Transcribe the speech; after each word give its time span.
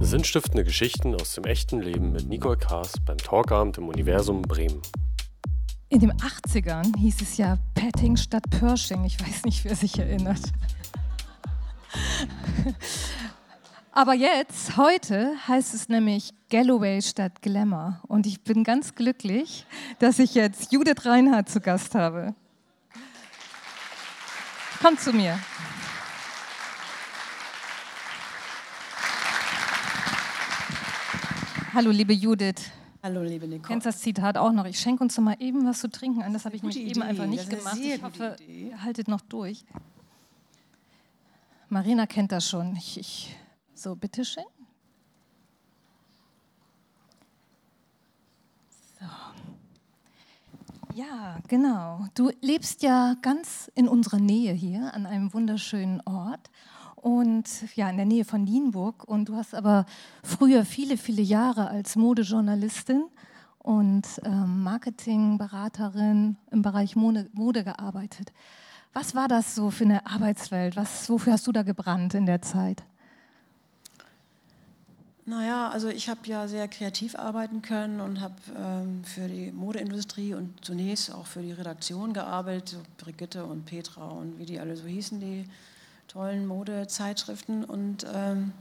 Sinnstiftende 0.00 0.64
Geschichten 0.64 1.14
aus 1.14 1.34
dem 1.34 1.44
echten 1.44 1.80
Leben 1.80 2.12
mit 2.12 2.28
Nicole 2.28 2.56
Kaas 2.56 2.92
beim 3.06 3.18
Talkabend 3.18 3.78
im 3.78 3.88
Universum 3.88 4.42
Bremen. 4.42 4.82
In 5.88 6.00
den 6.00 6.12
80ern 6.12 6.96
hieß 6.96 7.20
es 7.22 7.36
ja 7.36 7.58
Petting 7.74 8.16
statt 8.16 8.44
Pershing. 8.50 9.04
Ich 9.04 9.20
weiß 9.20 9.44
nicht, 9.44 9.64
wer 9.64 9.76
sich 9.76 9.98
erinnert. 9.98 10.40
Aber 13.92 14.14
jetzt, 14.14 14.78
heute, 14.78 15.34
heißt 15.46 15.74
es 15.74 15.90
nämlich 15.90 16.32
Galloway 16.48 17.02
statt 17.02 17.42
Glamour. 17.42 18.00
Und 18.08 18.26
ich 18.26 18.42
bin 18.42 18.64
ganz 18.64 18.94
glücklich, 18.94 19.66
dass 19.98 20.18
ich 20.18 20.34
jetzt 20.34 20.72
Judith 20.72 21.04
Reinhardt 21.04 21.50
zu 21.50 21.60
Gast 21.60 21.94
habe. 21.94 22.34
Komm 24.82 24.96
zu 24.96 25.12
mir. 25.12 25.38
Hallo, 31.74 31.90
liebe 31.90 32.12
Judith. 32.12 32.70
Hallo, 33.02 33.22
liebe 33.22 33.48
Nicole. 33.48 33.66
Kennst 33.66 33.86
das 33.86 34.00
Zitat 34.00 34.36
auch 34.36 34.52
noch? 34.52 34.66
Ich 34.66 34.78
schenke 34.78 35.02
uns 35.02 35.14
doch 35.14 35.22
mal 35.22 35.36
eben 35.40 35.64
was 35.66 35.80
zu 35.80 35.90
trinken 35.90 36.22
an. 36.22 36.34
Das 36.34 36.44
habe 36.44 36.54
ich 36.54 36.62
nämlich 36.62 36.78
eben 36.78 37.00
einfach 37.00 37.24
nicht 37.24 37.48
gemacht. 37.48 37.78
Ich 37.80 38.02
hoffe, 38.02 38.36
Idee. 38.40 38.68
ihr 38.68 38.82
haltet 38.82 39.08
noch 39.08 39.22
durch. 39.22 39.64
Marina 41.70 42.06
kennt 42.06 42.30
das 42.30 42.46
schon. 42.46 42.76
Ich, 42.76 42.98
ich, 43.00 43.34
so, 43.74 43.96
bitteschön. 43.96 44.44
So. 49.00 49.06
Ja, 50.94 51.38
genau. 51.48 52.06
Du 52.12 52.30
lebst 52.42 52.82
ja 52.82 53.16
ganz 53.22 53.70
in 53.74 53.88
unserer 53.88 54.18
Nähe 54.18 54.52
hier 54.52 54.92
an 54.92 55.06
einem 55.06 55.32
wunderschönen 55.32 56.02
Ort 56.02 56.50
und 57.02 57.48
ja, 57.74 57.90
in 57.90 57.96
der 57.96 58.06
Nähe 58.06 58.24
von 58.24 58.44
Nienburg. 58.44 59.04
Und 59.04 59.28
du 59.28 59.36
hast 59.36 59.54
aber 59.54 59.84
früher 60.22 60.64
viele, 60.64 60.96
viele 60.96 61.20
Jahre 61.20 61.68
als 61.68 61.96
Modejournalistin 61.96 63.04
und 63.58 64.06
ähm, 64.24 64.62
Marketingberaterin 64.62 66.36
im 66.50 66.62
Bereich 66.62 66.94
Mode, 66.94 67.28
Mode 67.32 67.64
gearbeitet. 67.64 68.32
Was 68.92 69.14
war 69.16 69.26
das 69.26 69.54
so 69.54 69.70
für 69.70 69.84
eine 69.84 70.06
Arbeitswelt? 70.06 70.76
Was, 70.76 71.10
wofür 71.10 71.32
hast 71.32 71.46
du 71.46 71.52
da 71.52 71.62
gebrannt 71.62 72.14
in 72.14 72.26
der 72.26 72.40
Zeit? 72.40 72.84
Naja, 75.24 75.70
also 75.70 75.88
ich 75.88 76.08
habe 76.08 76.20
ja 76.26 76.46
sehr 76.46 76.68
kreativ 76.68 77.16
arbeiten 77.16 77.62
können 77.62 78.00
und 78.00 78.20
habe 78.20 78.34
ähm, 78.56 79.02
für 79.04 79.26
die 79.26 79.50
Modeindustrie 79.50 80.34
und 80.34 80.64
zunächst 80.64 81.12
auch 81.12 81.26
für 81.26 81.42
die 81.42 81.52
Redaktion 81.52 82.12
gearbeitet, 82.12 82.68
so 82.68 82.78
Brigitte 82.98 83.44
und 83.44 83.64
Petra 83.64 84.06
und 84.06 84.38
wie 84.38 84.46
die 84.46 84.60
alle 84.60 84.76
so 84.76 84.86
hießen, 84.86 85.20
die 85.20 85.46
tollen 86.12 86.46
Modezeitschriften. 86.46 87.64
Und 87.64 88.06
ähm, 88.12 88.52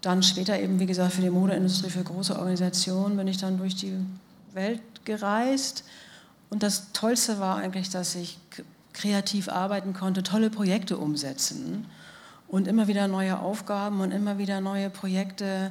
dann 0.00 0.22
später 0.22 0.58
eben, 0.58 0.80
wie 0.80 0.86
gesagt, 0.86 1.12
für 1.12 1.22
die 1.22 1.30
Modeindustrie, 1.30 1.90
für 1.90 2.02
große 2.02 2.36
Organisationen 2.36 3.16
bin 3.16 3.28
ich 3.28 3.38
dann 3.38 3.58
durch 3.58 3.76
die 3.76 3.94
Welt 4.54 4.80
gereist. 5.04 5.84
Und 6.50 6.62
das 6.62 6.92
Tollste 6.92 7.38
war 7.38 7.56
eigentlich, 7.56 7.90
dass 7.90 8.14
ich 8.14 8.38
kreativ 8.92 9.48
arbeiten 9.48 9.92
konnte, 9.92 10.22
tolle 10.22 10.50
Projekte 10.50 10.98
umsetzen 10.98 11.86
und 12.48 12.66
immer 12.66 12.88
wieder 12.88 13.06
neue 13.06 13.38
Aufgaben 13.38 14.00
und 14.00 14.10
immer 14.10 14.38
wieder 14.38 14.60
neue 14.60 14.90
Projekte. 14.90 15.70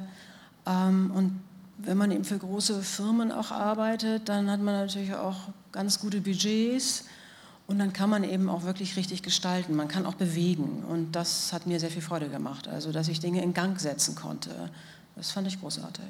Ähm, 0.66 1.10
und 1.14 1.40
wenn 1.76 1.98
man 1.98 2.10
eben 2.10 2.24
für 2.24 2.38
große 2.38 2.80
Firmen 2.80 3.30
auch 3.30 3.50
arbeitet, 3.50 4.28
dann 4.28 4.50
hat 4.50 4.60
man 4.60 4.74
natürlich 4.74 5.14
auch 5.14 5.36
ganz 5.70 6.00
gute 6.00 6.22
Budgets 6.22 7.04
und 7.68 7.78
dann 7.78 7.92
kann 7.92 8.08
man 8.08 8.24
eben 8.24 8.48
auch 8.48 8.64
wirklich 8.64 8.96
richtig 8.96 9.22
gestalten. 9.22 9.76
Man 9.76 9.88
kann 9.88 10.06
auch 10.06 10.14
bewegen 10.14 10.84
und 10.88 11.12
das 11.12 11.52
hat 11.52 11.66
mir 11.66 11.78
sehr 11.78 11.90
viel 11.90 12.00
Freude 12.00 12.30
gemacht. 12.30 12.66
Also, 12.66 12.92
dass 12.92 13.08
ich 13.08 13.20
Dinge 13.20 13.42
in 13.42 13.52
Gang 13.52 13.78
setzen 13.78 14.14
konnte. 14.14 14.70
Das 15.14 15.30
fand 15.30 15.46
ich 15.46 15.60
großartig. 15.60 16.04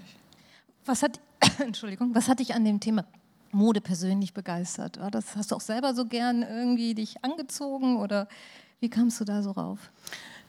Was 0.86 1.02
hat, 1.02 1.18
Entschuldigung, 1.58 2.14
was 2.14 2.28
hat 2.28 2.38
dich 2.38 2.54
an 2.54 2.64
dem 2.64 2.78
Thema 2.78 3.04
Mode 3.50 3.80
persönlich 3.80 4.34
begeistert? 4.34 5.00
Das, 5.10 5.34
hast 5.34 5.50
du 5.50 5.56
auch 5.56 5.60
selber 5.60 5.94
so 5.94 6.06
gern 6.06 6.42
irgendwie 6.42 6.94
dich 6.94 7.24
angezogen 7.24 7.96
oder 7.96 8.28
wie 8.78 8.88
kamst 8.88 9.20
du 9.20 9.24
da 9.24 9.42
so 9.42 9.50
rauf? 9.50 9.90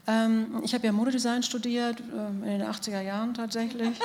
Ähm, 0.10 0.62
ich 0.64 0.74
habe 0.74 0.88
ja 0.88 0.92
Modedesign 0.92 1.44
studiert, 1.44 2.02
ähm, 2.02 2.44
in 2.44 2.60
den 2.60 2.64
80er 2.64 3.02
Jahren 3.02 3.36
tatsächlich. 3.36 4.00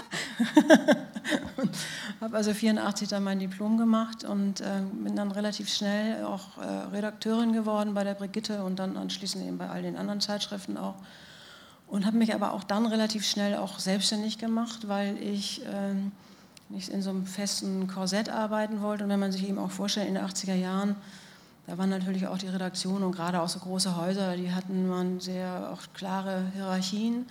habe 2.20 2.36
also 2.36 2.52
84 2.52 3.08
dann 3.08 3.24
mein 3.24 3.38
Diplom 3.38 3.78
gemacht 3.78 4.24
und 4.24 4.60
ähm, 4.60 5.04
bin 5.04 5.16
dann 5.16 5.30
relativ 5.30 5.72
schnell 5.72 6.22
auch 6.24 6.58
äh, 6.58 6.66
Redakteurin 6.94 7.54
geworden 7.54 7.94
bei 7.94 8.04
der 8.04 8.14
Brigitte 8.14 8.64
und 8.64 8.78
dann 8.78 8.98
anschließend 8.98 9.46
eben 9.46 9.56
bei 9.56 9.70
all 9.70 9.80
den 9.82 9.96
anderen 9.96 10.20
Zeitschriften 10.20 10.76
auch. 10.76 10.96
Und 11.86 12.04
habe 12.04 12.18
mich 12.18 12.34
aber 12.34 12.52
auch 12.52 12.64
dann 12.64 12.84
relativ 12.86 13.24
schnell 13.24 13.56
auch 13.56 13.78
selbstständig 13.78 14.38
gemacht, 14.38 14.88
weil 14.88 15.16
ich 15.22 15.62
ähm, 15.72 16.12
nicht 16.68 16.90
in 16.90 17.00
so 17.00 17.10
einem 17.10 17.26
festen 17.26 17.86
Korsett 17.86 18.28
arbeiten 18.28 18.82
wollte. 18.82 19.04
Und 19.04 19.10
wenn 19.10 19.20
man 19.20 19.32
sich 19.32 19.48
eben 19.48 19.58
auch 19.58 19.70
vorstellt, 19.70 20.08
in 20.08 20.14
den 20.14 20.24
80er 20.24 20.54
Jahren, 20.54 20.96
da 21.66 21.78
waren 21.78 21.90
natürlich 21.90 22.26
auch 22.26 22.38
die 22.38 22.48
Redaktionen 22.48 23.04
und 23.04 23.12
gerade 23.12 23.40
auch 23.40 23.48
so 23.48 23.58
große 23.58 23.96
Häuser, 23.96 24.36
die 24.36 24.52
hatten 24.52 24.86
man 24.86 25.20
sehr 25.20 25.70
auch 25.72 25.80
klare 25.94 26.44
Hierarchien. 26.54 27.26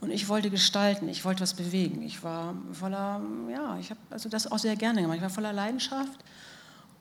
Und 0.00 0.10
ich 0.10 0.28
wollte 0.28 0.50
gestalten, 0.50 1.08
ich 1.08 1.24
wollte 1.24 1.42
was 1.42 1.54
bewegen. 1.54 2.02
Ich 2.02 2.22
war 2.22 2.54
voller, 2.72 3.20
ja, 3.50 3.78
ich 3.78 3.90
habe 3.90 4.00
also 4.10 4.28
das 4.28 4.50
auch 4.50 4.58
sehr 4.58 4.76
gerne 4.76 5.02
gemacht. 5.02 5.16
Ich 5.16 5.22
war 5.22 5.30
voller 5.30 5.52
Leidenschaft 5.52 6.18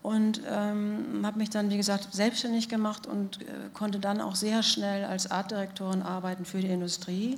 und 0.01 0.41
ähm, 0.49 1.21
habe 1.23 1.37
mich 1.37 1.49
dann, 1.49 1.69
wie 1.69 1.77
gesagt, 1.77 2.13
selbstständig 2.13 2.69
gemacht 2.69 3.07
und 3.07 3.41
äh, 3.41 3.45
konnte 3.73 3.99
dann 3.99 4.21
auch 4.21 4.35
sehr 4.35 4.63
schnell 4.63 5.05
als 5.05 5.31
Artdirektorin 5.31 6.01
arbeiten 6.01 6.45
für 6.45 6.59
die 6.59 6.67
Industrie. 6.67 7.35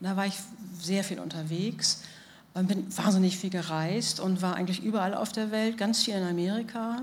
Und 0.00 0.06
da 0.06 0.16
war 0.16 0.26
ich 0.26 0.34
sehr 0.80 1.04
viel 1.04 1.20
unterwegs 1.20 2.02
bin 2.64 2.86
wahnsinnig 2.96 3.36
viel 3.36 3.50
gereist 3.50 4.20
und 4.20 4.40
war 4.40 4.54
eigentlich 4.54 4.82
überall 4.82 5.14
auf 5.14 5.32
der 5.32 5.50
Welt, 5.50 5.76
ganz 5.76 6.02
viel 6.02 6.14
in 6.14 6.22
Amerika 6.22 7.02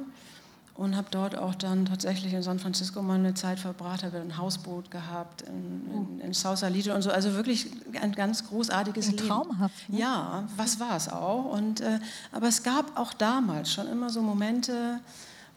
und 0.76 0.96
habe 0.96 1.08
dort 1.12 1.38
auch 1.38 1.54
dann 1.54 1.86
tatsächlich 1.86 2.34
in 2.34 2.42
San 2.42 2.58
Francisco 2.58 3.02
mal 3.04 3.16
eine 3.16 3.36
Zeit 3.36 3.60
verbracht, 3.60 4.04
habe 4.04 4.18
ein 4.18 4.38
Hausboot 4.38 4.90
gehabt 4.90 5.44
in, 5.44 5.92
in, 5.94 6.20
in 6.20 6.34
Sausalito 6.34 6.96
und 6.96 7.04
so, 7.04 7.12
also 7.12 7.34
wirklich 7.34 7.68
ein 8.02 8.14
ganz 8.14 8.48
großartiges 8.48 9.10
Ein 9.10 9.18
Leben. 9.18 9.28
traumhaft, 9.28 9.90
ne? 9.90 10.00
Ja, 10.00 10.48
was 10.58 10.80
war 10.80 10.96
es 10.96 11.10
auch. 11.10 11.46
Und, 11.52 11.82
äh, 11.82 12.00
aber 12.32 12.48
es 12.48 12.64
gab 12.64 12.98
auch 12.98 13.14
damals 13.14 13.72
schon 13.72 13.88
immer 13.88 14.10
so 14.10 14.22
Momente, 14.22 15.00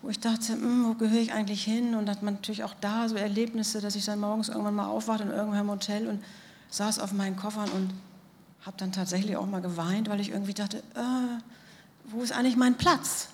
wo 0.02 0.10
ich 0.10 0.20
dachte, 0.20 0.52
hm, 0.52 0.84
wo 0.86 0.94
gehöre 0.94 1.20
ich 1.20 1.32
eigentlich 1.32 1.64
hin? 1.64 1.94
Und 1.94 2.10
hat 2.10 2.22
man 2.22 2.34
natürlich 2.34 2.64
auch 2.64 2.74
da 2.82 3.08
so 3.08 3.16
Erlebnisse, 3.16 3.80
dass 3.80 3.96
ich 3.96 4.04
dann 4.04 4.20
morgens 4.20 4.50
irgendwann 4.50 4.74
mal 4.74 4.86
aufwachte 4.86 5.22
in 5.22 5.30
irgendeinem 5.30 5.70
Hotel 5.70 6.08
und 6.08 6.22
saß 6.68 6.98
auf 6.98 7.12
meinen 7.12 7.36
Koffern 7.36 7.70
und 7.70 7.90
habe 8.66 8.76
dann 8.76 8.92
tatsächlich 8.92 9.36
auch 9.36 9.46
mal 9.46 9.62
geweint, 9.62 10.10
weil 10.10 10.20
ich 10.20 10.30
irgendwie 10.30 10.52
dachte, 10.52 10.78
äh, 10.94 11.40
wo 12.04 12.22
ist 12.22 12.32
eigentlich 12.32 12.56
mein 12.56 12.74
Platz? 12.74 13.28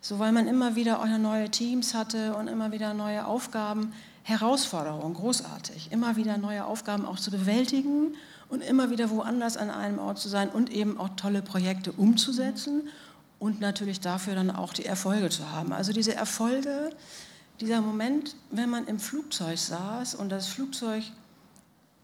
So, 0.00 0.18
weil 0.18 0.32
man 0.32 0.48
immer 0.48 0.76
wieder 0.76 1.04
neue 1.18 1.50
Teams 1.50 1.94
hatte 1.94 2.34
und 2.34 2.48
immer 2.48 2.72
wieder 2.72 2.94
neue 2.94 3.26
Aufgaben, 3.26 3.92
Herausforderungen, 4.22 5.14
großartig, 5.14 5.92
immer 5.92 6.16
wieder 6.16 6.38
neue 6.38 6.64
Aufgaben 6.64 7.04
auch 7.04 7.18
zu 7.18 7.30
bewältigen 7.30 8.14
und 8.48 8.62
immer 8.62 8.90
wieder 8.90 9.10
woanders 9.10 9.56
an 9.56 9.70
einem 9.70 9.98
Ort 9.98 10.18
zu 10.18 10.28
sein 10.28 10.48
und 10.48 10.70
eben 10.70 10.98
auch 10.98 11.10
tolle 11.16 11.42
Projekte 11.42 11.92
umzusetzen 11.92 12.88
und 13.38 13.60
natürlich 13.60 14.00
dafür 14.00 14.34
dann 14.34 14.50
auch 14.50 14.72
die 14.72 14.84
Erfolge 14.84 15.30
zu 15.30 15.50
haben. 15.50 15.72
Also 15.72 15.92
diese 15.92 16.14
Erfolge, 16.14 16.90
dieser 17.60 17.80
Moment, 17.80 18.36
wenn 18.50 18.70
man 18.70 18.86
im 18.86 18.98
Flugzeug 18.98 19.58
saß 19.58 20.14
und 20.14 20.30
das 20.30 20.46
Flugzeug 20.46 21.04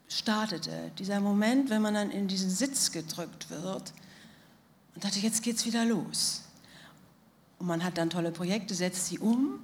startete, 0.07 0.91
dieser 0.97 1.19
Moment, 1.19 1.69
wenn 1.69 1.81
man 1.81 1.93
dann 1.93 2.11
in 2.11 2.27
diesen 2.27 2.49
Sitz 2.49 2.91
gedrückt 2.91 3.49
wird 3.49 3.93
und 4.95 5.03
dachte, 5.03 5.19
jetzt 5.19 5.43
geht's 5.43 5.65
wieder 5.65 5.85
los. 5.85 6.43
Und 7.59 7.67
man 7.67 7.83
hat 7.83 7.97
dann 7.97 8.09
tolle 8.09 8.31
Projekte, 8.31 8.73
setzt 8.73 9.07
sie 9.07 9.19
um 9.19 9.59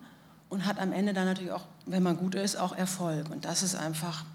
und 0.49 0.65
hat 0.65 0.79
am 0.79 0.91
Ende 0.91 1.13
dann 1.13 1.25
natürlich 1.25 1.51
auch, 1.51 1.65
wenn 1.85 2.03
man 2.03 2.17
gut 2.17 2.35
ist, 2.35 2.55
auch 2.55 2.75
Erfolg. 2.75 3.29
Und 3.29 3.45
das 3.45 3.63
ist 3.63 3.75
einfach, 3.75 4.25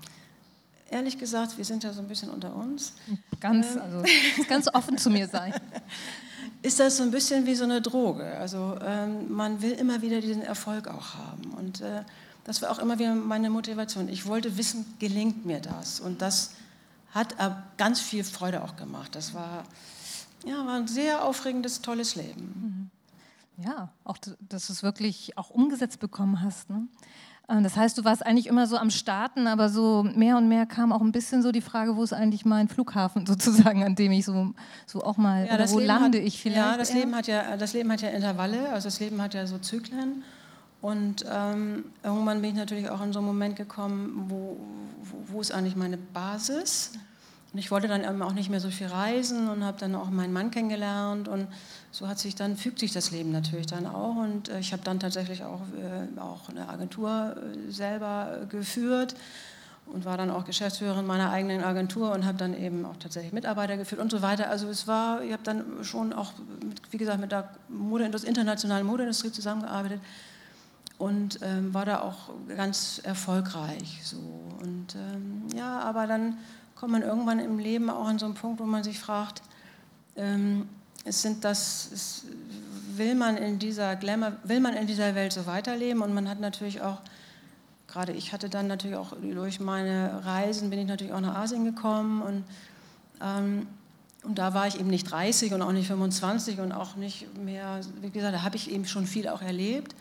ehrlich 0.91 1.19
gesagt, 1.19 1.59
wir 1.59 1.65
sind 1.65 1.85
ja 1.85 1.93
so 1.93 2.01
ein 2.01 2.09
bisschen 2.09 2.31
unter 2.31 2.55
uns, 2.55 2.95
Ganz, 3.41 3.77
also, 3.77 4.03
ganz 4.49 4.69
offen 4.75 4.99
zu 4.99 5.10
mir 5.10 5.28
sein. 5.28 5.55
ist 6.63 6.81
das 6.81 6.97
so 6.97 7.05
ein 7.05 7.10
bisschen 7.10 7.47
wie 7.47 7.55
so 7.55 7.65
eine 7.65 7.81
Droge. 7.81 8.37
Also 8.39 8.77
ähm, 8.84 9.31
man 9.33 9.63
will 9.63 9.72
immer 9.72 10.03
wieder 10.03 10.21
diesen 10.21 10.43
Erfolg 10.43 10.89
auch 10.89 11.15
haben. 11.15 11.53
Und 11.57 11.81
äh, 11.81 12.03
das 12.45 12.63
war 12.63 12.71
auch 12.71 12.78
immer 12.78 12.99
wieder 12.99 13.15
meine 13.15 13.51
Motivation. 13.51 14.09
Ich 14.09 14.27
wollte 14.27 14.57
wissen, 14.57 14.87
gelingt 14.99 15.45
mir 15.47 15.61
das? 15.61 16.01
Und 16.01 16.22
das 16.22 16.53
hat 17.13 17.34
ganz 17.77 18.01
viel 18.01 18.25
Freude 18.25 18.63
auch 18.63 18.77
gemacht. 18.77 19.15
Das 19.15 19.34
war, 19.34 19.65
ja, 20.45 20.66
war 20.66 20.75
ein 20.75 20.89
sehr 20.89 21.25
aufregendes, 21.25 21.81
tolles 21.81 22.16
Leben. 22.16 22.91
Ja, 23.59 23.91
auch, 24.05 24.19
dass 24.19 24.66
du 24.69 24.72
es 24.72 24.83
wirklich 24.83 25.37
auch 25.37 25.51
umgesetzt 25.51 25.99
bekommen 25.99 26.43
hast. 26.43 26.71
Ne? 26.71 26.87
Äh, 27.49 27.60
Das 27.63 27.77
heißt, 27.77 27.99
du 27.99 28.05
warst 28.05 28.25
eigentlich 28.25 28.47
immer 28.47 28.66
so 28.69 28.77
am 28.77 28.91
Starten, 28.91 29.49
aber 29.49 29.69
so 29.69 30.05
mehr 30.15 30.37
und 30.37 30.49
mehr 30.49 30.65
kam 30.65 30.93
auch 30.93 31.01
ein 31.01 31.10
bisschen 31.10 31.43
so 31.43 31.51
die 31.51 31.60
Frage, 31.60 31.97
wo 31.97 32.05
ist 32.05 32.13
eigentlich 32.13 32.45
mein 32.45 32.69
Flughafen 32.69 33.27
sozusagen, 33.33 33.83
an 33.83 33.97
dem 33.97 34.13
ich 34.13 34.25
so, 34.25 34.55
so 34.87 35.03
auch 35.03 35.16
mal, 35.16 35.49
oder 35.53 35.69
wo 35.71 35.78
Leben 35.78 35.87
lande 35.89 36.19
hat, 36.19 36.27
ich 36.27 36.41
vielleicht? 36.41 36.59
Ja, 36.59 36.77
das 36.77 36.91
eher? 36.91 36.97
Leben, 37.01 37.16
hat 37.16 37.27
ja, 37.27 37.57
das 37.57 37.72
Leben 37.72 37.91
hat 37.91 38.01
ja 38.01 38.10
Intervalle, 38.10 38.71
also 38.71 38.87
das 38.87 39.01
Leben 39.01 39.21
hat 39.21 39.34
ja 39.34 39.47
so 39.47 39.59
Zyklen. 39.59 40.22
Und 40.81 41.25
ähm, 41.28 41.87
irgendwann 42.04 42.41
bin 42.41 42.51
ich 42.51 42.57
natürlich 42.57 42.89
auch 42.89 43.03
in 43.03 43.13
so 43.13 43.19
einen 43.19 43.27
Moment 43.27 43.57
gekommen, 43.57 44.27
wo, 44.28 44.57
wo, 45.03 45.34
wo 45.34 45.41
ist 45.41 45.51
eigentlich 45.51 45.75
meine 45.75 45.97
Basis? 45.97 46.93
Und 47.53 47.59
ich 47.59 47.71
wollte 47.71 47.89
dann 47.89 48.22
auch 48.22 48.33
nicht 48.33 48.50
mehr 48.50 48.60
so 48.60 48.68
viel 48.68 48.89
reisen 48.89 49.48
und 49.48 49.65
habe 49.65 49.78
dann 49.78 49.95
auch 49.95 50.10
meinen 50.10 50.34
Mann 50.34 50.50
kennengelernt 50.50 51.28
und 51.28 51.48
so 51.91 52.06
hat 52.06 52.18
sich 52.18 52.34
dann 52.34 52.56
fügt 52.56 52.78
sich 52.78 52.92
das 52.92 53.10
Leben 53.10 53.33
natürlich 53.33 53.66
dann 53.66 53.86
auch 53.86 54.16
und 54.16 54.50
äh, 54.50 54.59
ich 54.60 54.72
habe 54.72 54.83
dann 54.83 55.00
tatsächlich 55.00 55.42
auch, 55.45 55.62
äh, 55.78 56.21
auch 56.21 56.50
eine 56.50 56.68
Agentur 56.68 57.36
äh, 57.36 57.72
selber 57.72 58.41
geführt 58.50 59.15
und 59.86 60.04
war 60.04 60.18
dann 60.18 60.30
auch 60.30 60.45
Geschäftsführerin 60.45 61.06
meiner 61.06 61.30
eigenen 61.30 61.65
Agentur 61.65 62.12
und 62.12 62.27
habe 62.27 62.36
dann 62.36 62.54
eben 62.54 62.84
auch 62.84 62.97
tatsächlich 62.98 63.33
Mitarbeiter 63.33 63.78
geführt 63.78 64.01
und 64.01 64.10
so 64.10 64.21
weiter. 64.21 64.51
Also 64.51 64.68
es 64.68 64.86
war, 64.86 65.22
ich 65.22 65.33
habe 65.33 65.42
dann 65.42 65.65
schon 65.83 66.12
auch, 66.12 66.33
mit, 66.62 66.80
wie 66.91 66.98
gesagt, 66.98 67.21
mit 67.21 67.33
der 67.33 67.48
Modeindustrie, 67.71 68.28
internationalen 68.28 68.86
Modeindustrie 68.86 69.33
zusammengearbeitet 69.33 70.01
und 70.98 71.39
ähm, 71.42 71.72
war 71.72 71.86
da 71.86 72.03
auch 72.03 72.30
ganz 72.54 73.01
erfolgreich. 73.04 74.01
So. 74.03 74.18
Und 74.60 74.94
ähm, 74.94 75.44
ja, 75.56 75.80
aber 75.80 76.06
dann 76.06 76.36
kommt 76.78 76.92
man 76.92 77.03
irgendwann 77.03 77.41
im 77.41 77.59
Leben 77.59 77.91
auch 77.91 78.07
an 78.07 78.19
so 78.19 78.27
einen 78.27 78.34
Punkt, 78.34 78.60
wo 78.60 78.65
man 78.65 78.84
sich 78.84 79.01
fragt, 79.01 79.42
ähm, 80.16 80.69
es 81.04 81.22
sind 81.22 81.45
das, 81.45 81.91
es, 81.92 82.25
will 82.95 83.16
man 83.16 83.36
in 83.36 83.59
dieser 83.59 83.97
Glamour, 83.97 84.33
will 84.45 84.60
man 84.60 84.75
in 84.75 84.86
dieser 84.86 85.15
Welt 85.15 85.33
so 85.33 85.47
weiterleben? 85.47 86.03
Und 86.03 86.15
man 86.15 86.28
hat 86.28 86.39
natürlich 86.39 86.80
auch, 86.80 86.98
gerade 87.89 88.13
ich 88.13 88.33
hatte 88.33 88.48
dann 88.48 88.69
natürlich 88.69 88.97
auch 88.97 89.13
durch 89.21 89.59
meine 89.59 90.25
Reisen 90.25 90.71
bin 90.71 90.78
ich 90.78 90.86
natürlich 90.86 91.13
auch 91.13 91.21
nach 91.21 91.36
Asien 91.36 91.65
gekommen 91.65 92.22
und 92.22 92.45
ähm, 93.21 93.66
und 94.25 94.36
da 94.36 94.53
war 94.53 94.66
ich 94.66 94.78
eben 94.78 94.91
nicht 94.91 95.10
30 95.10 95.54
und 95.54 95.63
auch 95.63 95.72
nicht 95.72 95.86
25 95.86 96.59
und 96.59 96.72
auch 96.72 96.97
nicht 96.97 97.34
mehr, 97.39 97.80
wie 98.01 98.10
gesagt, 98.10 98.34
da 98.34 98.42
habe 98.42 98.57
ich 98.57 98.71
eben 98.71 98.84
schon 98.84 99.07
viel 99.07 99.28
auch 99.28 99.41
erlebt. 99.41 99.95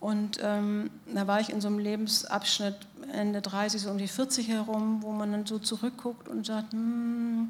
Und 0.00 0.38
ähm, 0.42 0.90
da 1.14 1.26
war 1.26 1.40
ich 1.40 1.50
in 1.50 1.60
so 1.60 1.68
einem 1.68 1.78
Lebensabschnitt 1.78 2.74
Ende 3.12 3.42
30, 3.42 3.82
so 3.82 3.90
um 3.90 3.98
die 3.98 4.08
40 4.08 4.48
herum, 4.48 5.02
wo 5.02 5.12
man 5.12 5.30
dann 5.32 5.46
so 5.46 5.58
zurückguckt 5.58 6.26
und 6.28 6.46
sagt, 6.46 6.72
hm, 6.72 7.48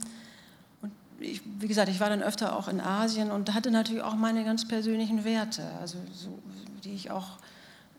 und 0.83 0.93
ich, 1.21 1.43
wie 1.61 1.69
gesagt, 1.69 1.89
ich 1.89 2.01
war 2.01 2.09
dann 2.09 2.23
öfter 2.23 2.57
auch 2.57 2.67
in 2.69 2.81
Asien 2.81 3.31
und 3.31 3.55
hatte 3.55 3.71
natürlich 3.71 4.03
auch 4.03 4.17
meine 4.17 4.45
ganz 4.45 4.67
persönlichen 4.67 5.25
Werte, 5.25 5.63
also 5.81 5.99
so, 6.13 6.37
die 6.83 6.93
ich 6.93 7.11
auch 7.11 7.39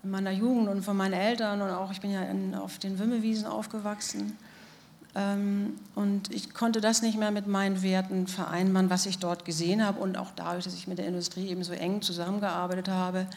in 0.04 0.10
meiner 0.10 0.32
Jugend 0.32 0.68
und 0.68 0.84
von 0.84 0.98
meinen 0.98 1.14
Eltern 1.14 1.62
und 1.62 1.70
auch, 1.70 1.92
ich 1.92 2.02
bin 2.02 2.12
ja 2.12 2.24
in, 2.24 2.56
auf 2.56 2.78
den 2.80 3.00
Wimmelwiesen 3.00 3.46
aufgewachsen. 3.46 4.38
Ähm, 5.14 5.76
und 5.96 6.34
ich 6.34 6.54
konnte 6.54 6.82
das 6.82 7.02
nicht 7.02 7.18
mehr 7.18 7.32
mit 7.32 7.46
meinen 7.48 7.84
Werten 7.84 8.28
vereinbaren, 8.28 8.90
was 8.90 9.06
ich 9.06 9.20
dort 9.20 9.46
gesehen 9.46 9.86
habe 9.86 10.00
und 10.00 10.18
auch 10.18 10.32
dadurch, 10.36 10.64
dass 10.64 10.74
ich 10.74 10.88
mit 10.88 10.98
der 10.98 11.06
Industrie 11.06 11.48
eben 11.48 11.64
so 11.64 11.74
eng 11.74 12.02
zusammengearbeitet 12.02 12.88
habe, 12.88 13.28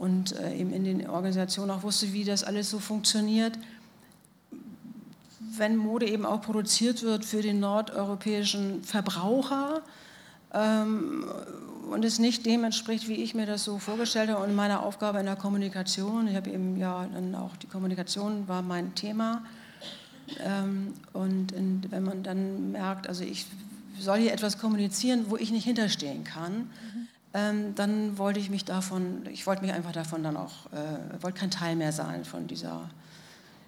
und 0.00 0.32
äh, 0.40 0.56
eben 0.56 0.72
in 0.72 0.84
den 0.84 1.10
Organisationen 1.10 1.70
auch 1.70 1.82
wusste, 1.82 2.14
wie 2.14 2.24
das 2.24 2.42
alles 2.42 2.70
so 2.70 2.78
funktioniert. 2.78 3.58
Wenn 5.58 5.76
Mode 5.76 6.08
eben 6.08 6.24
auch 6.24 6.40
produziert 6.40 7.02
wird 7.02 7.22
für 7.22 7.42
den 7.42 7.60
nordeuropäischen 7.60 8.82
Verbraucher 8.82 9.82
ähm, 10.54 11.26
und 11.90 12.02
es 12.02 12.18
nicht 12.18 12.46
dem 12.46 12.64
entspricht, 12.64 13.08
wie 13.08 13.22
ich 13.22 13.34
mir 13.34 13.44
das 13.44 13.64
so 13.64 13.78
vorgestellt 13.78 14.30
habe 14.30 14.42
und 14.42 14.56
meine 14.56 14.80
Aufgabe 14.80 15.20
in 15.20 15.26
der 15.26 15.36
Kommunikation, 15.36 16.28
ich 16.28 16.34
habe 16.34 16.48
eben 16.48 16.78
ja 16.78 17.06
dann 17.12 17.34
auch 17.34 17.54
die 17.56 17.66
Kommunikation 17.66 18.48
war 18.48 18.62
mein 18.62 18.94
Thema. 18.94 19.42
Ähm, 20.42 20.94
und 21.12 21.52
in, 21.52 21.82
wenn 21.90 22.04
man 22.04 22.22
dann 22.22 22.72
merkt, 22.72 23.06
also 23.06 23.22
ich 23.22 23.44
soll 23.98 24.18
hier 24.18 24.32
etwas 24.32 24.56
kommunizieren, 24.56 25.26
wo 25.28 25.36
ich 25.36 25.50
nicht 25.50 25.64
hinterstehen 25.64 26.24
kann, 26.24 26.54
mhm 26.54 27.08
ähm, 27.32 27.74
dann 27.74 28.18
wollte 28.18 28.40
ich 28.40 28.50
mich 28.50 28.64
davon, 28.64 29.26
ich 29.30 29.46
wollte 29.46 29.62
mich 29.62 29.72
einfach 29.72 29.92
davon 29.92 30.22
dann 30.22 30.36
auch, 30.36 30.66
äh, 30.72 31.22
wollte 31.22 31.38
kein 31.38 31.50
Teil 31.50 31.76
mehr 31.76 31.92
sein 31.92 32.24
von 32.24 32.46
dieser, 32.46 32.90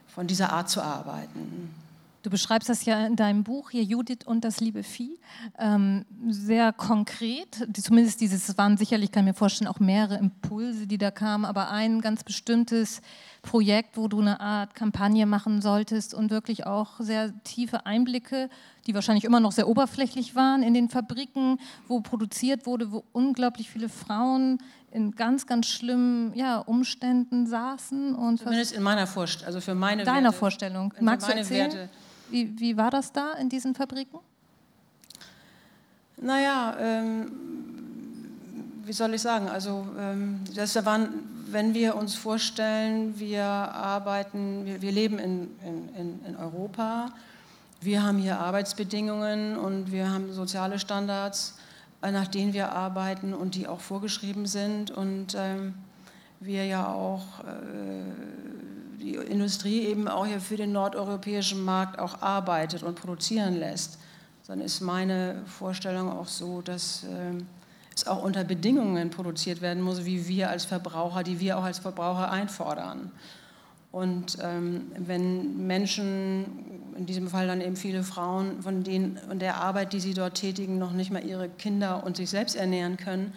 von 0.08 0.26
dieser 0.26 0.52
Art 0.52 0.68
zu 0.68 0.82
arbeiten. 0.82 1.72
Du 2.22 2.30
beschreibst 2.30 2.68
das 2.68 2.84
ja 2.84 3.04
in 3.04 3.16
deinem 3.16 3.42
Buch 3.42 3.70
hier, 3.70 3.82
Judith 3.82 4.24
und 4.24 4.44
das 4.44 4.60
liebe 4.60 4.84
Vieh, 4.84 5.18
ähm, 5.58 6.04
sehr 6.28 6.72
konkret. 6.72 7.66
Zumindest 7.74 8.20
dieses, 8.20 8.48
es 8.48 8.56
waren 8.56 8.76
sicherlich, 8.76 9.10
kann 9.10 9.24
ich 9.24 9.32
mir 9.32 9.38
vorstellen, 9.38 9.68
auch 9.68 9.80
mehrere 9.80 10.18
Impulse, 10.18 10.86
die 10.86 10.98
da 10.98 11.10
kamen, 11.10 11.44
aber 11.44 11.70
ein 11.70 12.00
ganz 12.00 12.22
bestimmtes 12.22 13.02
Projekt, 13.42 13.96
wo 13.96 14.06
du 14.06 14.20
eine 14.20 14.38
Art 14.38 14.76
Kampagne 14.76 15.26
machen 15.26 15.60
solltest 15.60 16.14
und 16.14 16.30
wirklich 16.30 16.64
auch 16.64 17.00
sehr 17.00 17.32
tiefe 17.42 17.86
Einblicke, 17.86 18.48
die 18.86 18.94
wahrscheinlich 18.94 19.24
immer 19.24 19.40
noch 19.40 19.52
sehr 19.52 19.68
oberflächlich 19.68 20.34
waren, 20.34 20.62
in 20.62 20.74
den 20.74 20.88
Fabriken, 20.88 21.58
wo 21.88 22.00
produziert 22.00 22.66
wurde, 22.66 22.92
wo 22.92 23.04
unglaublich 23.12 23.70
viele 23.70 23.88
Frauen 23.88 24.58
in 24.90 25.12
ganz, 25.12 25.46
ganz 25.46 25.66
schlimmen 25.66 26.34
ja, 26.34 26.58
Umständen 26.58 27.46
saßen. 27.46 28.14
Und 28.14 28.38
Zumindest 28.38 28.72
in 28.72 28.82
meiner 28.82 29.06
Vorstellung, 29.06 29.46
also 29.46 29.60
für 29.60 29.74
meine 29.74 30.04
deiner 30.04 30.24
Werte, 30.24 30.38
Vorstellung. 30.38 30.94
Magst 31.00 31.28
du 31.28 31.32
erzählen? 31.32 31.72
Werte. 31.72 31.88
Wie, 32.30 32.58
wie 32.58 32.76
war 32.76 32.90
das 32.90 33.12
da 33.12 33.32
in 33.34 33.48
diesen 33.48 33.74
Fabriken? 33.74 34.18
Naja, 36.16 36.76
ähm, 36.78 37.32
wie 38.84 38.92
soll 38.92 39.14
ich 39.14 39.22
sagen, 39.22 39.48
also 39.48 39.86
ähm, 39.98 40.40
das 40.54 40.74
waren, 40.84 41.08
wenn 41.50 41.74
wir 41.74 41.96
uns 41.96 42.14
vorstellen, 42.14 43.18
wir 43.18 43.44
arbeiten, 43.44 44.64
wir, 44.64 44.82
wir 44.82 44.92
leben 44.92 45.18
in, 45.18 45.48
in, 45.64 46.24
in 46.26 46.36
Europa, 46.36 47.12
wir 47.84 48.02
haben 48.02 48.18
hier 48.18 48.38
Arbeitsbedingungen 48.38 49.56
und 49.56 49.92
wir 49.92 50.10
haben 50.10 50.32
soziale 50.32 50.78
Standards, 50.78 51.56
nach 52.00 52.28
denen 52.28 52.52
wir 52.52 52.72
arbeiten 52.72 53.34
und 53.34 53.54
die 53.54 53.66
auch 53.66 53.80
vorgeschrieben 53.80 54.46
sind 54.46 54.90
und 54.90 55.36
ähm, 55.36 55.74
wir 56.40 56.64
ja 56.66 56.88
auch 56.88 57.40
äh, 57.40 59.00
die 59.00 59.14
Industrie 59.14 59.86
eben 59.86 60.08
auch 60.08 60.26
hier 60.26 60.40
für 60.40 60.56
den 60.56 60.72
nordeuropäischen 60.72 61.64
Markt 61.64 61.98
auch 61.98 62.22
arbeitet 62.22 62.82
und 62.82 63.00
produzieren 63.00 63.58
lässt, 63.58 63.98
dann 64.46 64.60
ist 64.60 64.80
meine 64.80 65.42
Vorstellung 65.46 66.10
auch 66.10 66.26
so, 66.26 66.62
dass 66.62 67.04
äh, 67.04 67.42
es 67.94 68.06
auch 68.06 68.22
unter 68.22 68.44
Bedingungen 68.44 69.10
produziert 69.10 69.60
werden 69.60 69.82
muss, 69.82 70.04
wie 70.04 70.26
wir 70.26 70.50
als 70.50 70.64
Verbraucher, 70.64 71.22
die 71.22 71.38
wir 71.40 71.58
auch 71.58 71.64
als 71.64 71.78
Verbraucher 71.78 72.30
einfordern. 72.30 73.10
Und 73.92 74.38
ähm, 74.40 74.90
wenn 74.96 75.66
Menschen, 75.66 76.81
in 76.96 77.06
diesem 77.06 77.28
Fall 77.28 77.46
dann 77.46 77.60
eben 77.60 77.76
viele 77.76 78.02
Frauen, 78.02 78.62
von 78.62 78.82
denen 78.82 79.18
und 79.30 79.40
der 79.40 79.56
Arbeit, 79.56 79.92
die 79.92 80.00
sie 80.00 80.14
dort 80.14 80.34
tätigen, 80.34 80.78
noch 80.78 80.92
nicht 80.92 81.10
mal 81.10 81.24
ihre 81.24 81.48
Kinder 81.48 82.04
und 82.04 82.16
sich 82.16 82.30
selbst 82.30 82.56
ernähren 82.56 82.96
können, 82.96 83.32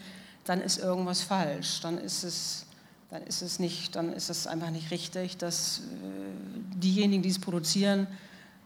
dann 0.45 0.61
ist 0.61 0.77
irgendwas 0.77 1.21
falsch. 1.21 1.81
Dann 1.81 1.97
ist 1.97 2.23
es, 2.23 2.65
dann 3.09 3.23
ist 3.23 3.41
es 3.41 3.59
nicht, 3.59 3.95
dann 3.95 4.13
ist 4.13 4.29
es 4.29 4.47
einfach 4.47 4.69
nicht 4.69 4.91
richtig, 4.91 5.37
dass 5.37 5.79
äh, 5.79 6.79
diejenigen, 6.79 7.23
die 7.23 7.29
es 7.29 7.39
produzieren, 7.39 8.07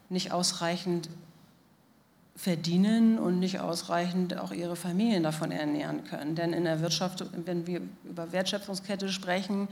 nicht 0.10 0.32
ausreichend 0.32 1.10
verdienen 2.36 3.19
und 3.19 3.40
nicht 3.40 3.60
ausreichend 3.60 4.38
auch 4.38 4.54
ihre 4.54 4.78
Familien 4.78 5.24
davon 5.24 5.52
ernähren 5.52 6.06
können. 6.06 6.36
Denn 6.36 6.54
in 6.54 6.64
der 6.64 6.80
Wirtschaft, 6.80 7.26
wenn 7.46 7.68
wir 7.68 7.81
über 8.06 8.31
Wertschöpfungskette 8.31 9.10
sprechen, 9.10 9.68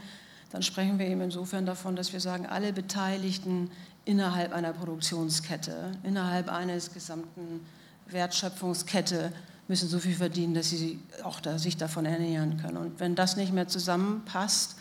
dann 0.52 0.64
sprechen 0.64 1.00
wir 1.00 1.08
eben 1.08 1.22
insofern 1.22 1.66
davon, 1.66 1.96
dass 1.96 2.14
wir 2.14 2.20
sagen, 2.20 2.46
alle 2.46 2.74
Beteiligten 2.74 3.70
innerhalb 4.06 4.54
einer 4.54 4.74
Produktionskette, 4.74 5.92
innerhalb 6.04 6.50
eines 6.50 6.94
gesamten 6.94 7.66
Wertschöpfungskette 8.08 9.34
müssen 9.68 9.90
so 9.90 10.00
viel 10.00 10.16
verdienen, 10.16 10.54
dass 10.54 10.70
sie 10.70 11.00
auch 11.24 11.42
da, 11.42 11.60
sich 11.60 11.76
davon 11.76 12.06
ernähren 12.06 12.58
können. 12.58 12.78
Und 12.78 13.00
wenn 13.00 13.16
das 13.16 13.36
nicht 13.36 13.52
mehr 13.52 13.68
zusammenpasst, 13.68 14.78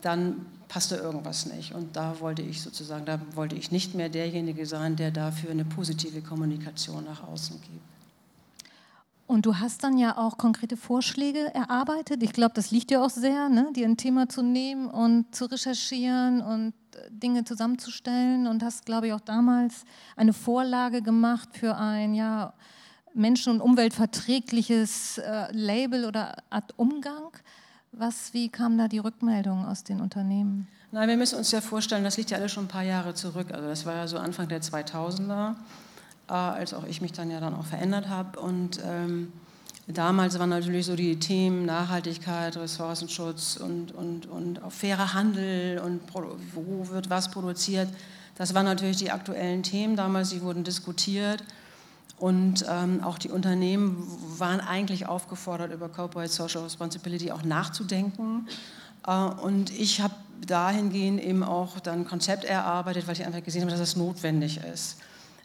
dann 0.00 0.46
passte 0.68 0.96
irgendwas 0.96 1.46
nicht. 1.46 1.74
Und 1.74 1.96
da 1.96 2.20
wollte 2.20 2.42
ich 2.42 2.62
sozusagen, 2.62 3.04
da 3.04 3.20
wollte 3.34 3.56
ich 3.56 3.72
nicht 3.72 3.94
mehr 3.94 4.08
derjenige 4.08 4.64
sein, 4.66 4.96
der 4.96 5.10
dafür 5.10 5.50
eine 5.50 5.64
positive 5.64 6.22
Kommunikation 6.22 7.04
nach 7.04 7.24
außen 7.24 7.60
gibt. 7.60 7.80
Und 9.26 9.46
du 9.46 9.58
hast 9.58 9.84
dann 9.84 9.96
ja 9.96 10.18
auch 10.18 10.36
konkrete 10.36 10.76
Vorschläge 10.76 11.54
erarbeitet. 11.54 12.22
Ich 12.22 12.32
glaube, 12.32 12.52
das 12.54 12.70
liegt 12.70 12.90
dir 12.90 13.02
auch 13.02 13.10
sehr, 13.10 13.48
ne? 13.48 13.68
dir 13.74 13.86
ein 13.86 13.96
Thema 13.96 14.28
zu 14.28 14.42
nehmen 14.42 14.88
und 14.88 15.34
zu 15.34 15.46
recherchieren 15.46 16.42
und 16.42 16.74
äh, 16.94 17.10
Dinge 17.10 17.44
zusammenzustellen. 17.44 18.46
Und 18.46 18.62
hast, 18.62 18.84
glaube 18.84 19.06
ich, 19.06 19.12
auch 19.12 19.20
damals 19.20 19.84
eine 20.16 20.32
Vorlage 20.32 21.02
gemacht 21.02 21.48
für 21.52 21.76
ein 21.76 22.14
ja, 22.14 22.52
menschen- 23.14 23.54
und 23.54 23.60
umweltverträgliches 23.60 25.18
äh, 25.18 25.52
Label 25.52 26.04
oder 26.04 26.36
Art 26.50 26.78
Umgang. 26.78 27.30
Was, 27.92 28.32
wie 28.32 28.48
kam 28.48 28.78
da 28.78 28.88
die 28.88 28.98
Rückmeldung 28.98 29.66
aus 29.66 29.84
den 29.84 30.00
Unternehmen? 30.00 30.66
Nein, 30.90 31.08
wir 31.08 31.16
müssen 31.16 31.38
uns 31.38 31.50
ja 31.52 31.60
vorstellen, 31.60 32.04
das 32.04 32.18
liegt 32.18 32.30
ja 32.30 32.36
alles 32.36 32.52
schon 32.52 32.64
ein 32.64 32.68
paar 32.68 32.82
Jahre 32.82 33.14
zurück. 33.14 33.48
Also 33.52 33.66
das 33.66 33.86
war 33.86 33.94
ja 33.94 34.06
so 34.06 34.18
Anfang 34.18 34.48
der 34.48 34.60
2000er, 34.60 35.52
äh, 35.52 35.54
als 36.32 36.74
auch 36.74 36.84
ich 36.84 37.00
mich 37.00 37.12
dann 37.12 37.30
ja 37.30 37.40
dann 37.40 37.54
auch 37.54 37.64
verändert 37.64 38.08
habe. 38.08 38.40
Und 38.40 38.80
ähm, 38.84 39.32
damals 39.86 40.38
waren 40.38 40.50
natürlich 40.50 40.86
so 40.86 40.96
die 40.96 41.18
Themen 41.18 41.64
Nachhaltigkeit, 41.66 42.56
Ressourcenschutz 42.56 43.56
und, 43.56 43.92
und, 43.92 44.26
und 44.26 44.62
auch 44.62 44.72
fairer 44.72 45.14
Handel 45.14 45.78
und 45.78 46.00
wo 46.54 46.88
wird 46.88 47.10
was 47.10 47.30
produziert. 47.30 47.88
Das 48.36 48.54
waren 48.54 48.64
natürlich 48.64 48.96
die 48.96 49.10
aktuellen 49.10 49.62
Themen 49.62 49.96
damals, 49.96 50.30
die 50.30 50.42
wurden 50.42 50.64
diskutiert. 50.64 51.44
Und 52.18 52.64
ähm, 52.68 53.02
auch 53.02 53.18
die 53.18 53.30
Unternehmen 53.30 54.06
waren 54.38 54.60
eigentlich 54.60 55.06
aufgefordert, 55.06 55.72
über 55.72 55.88
Corporate 55.88 56.32
Social 56.32 56.62
Responsibility 56.62 57.32
auch 57.32 57.42
nachzudenken. 57.42 58.46
Äh, 59.06 59.12
und 59.12 59.70
ich 59.70 60.00
habe 60.00 60.14
dahingehend 60.46 61.20
eben 61.20 61.42
auch 61.42 61.80
dann 61.80 62.00
ein 62.00 62.06
Konzept 62.06 62.44
erarbeitet, 62.44 63.06
weil 63.06 63.14
ich 63.14 63.26
einfach 63.26 63.42
gesehen 63.42 63.62
habe, 63.62 63.72
dass 63.72 63.80
das 63.80 63.96
notwendig 63.96 64.60
ist. 64.72 64.98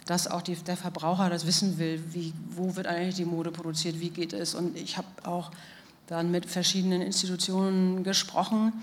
Dass 0.08 0.28
auch 0.28 0.42
die, 0.42 0.56
der 0.56 0.78
Verbraucher 0.78 1.30
das 1.30 1.46
wissen 1.46 1.78
will, 1.78 2.02
wie, 2.12 2.34
wo 2.50 2.76
wird 2.76 2.88
eigentlich 2.88 3.16
die 3.16 3.26
Mode 3.26 3.52
produziert, 3.52 4.00
wie 4.00 4.10
geht 4.10 4.34
es. 4.34 4.56
Und 4.56 4.76
ich 4.76 4.98
habe 4.98 5.08
auch 5.24 5.52
dann 6.08 6.32
mit 6.32 6.46
verschiedenen 6.46 7.02
Institutionen 7.02 8.04
gesprochen, 8.04 8.74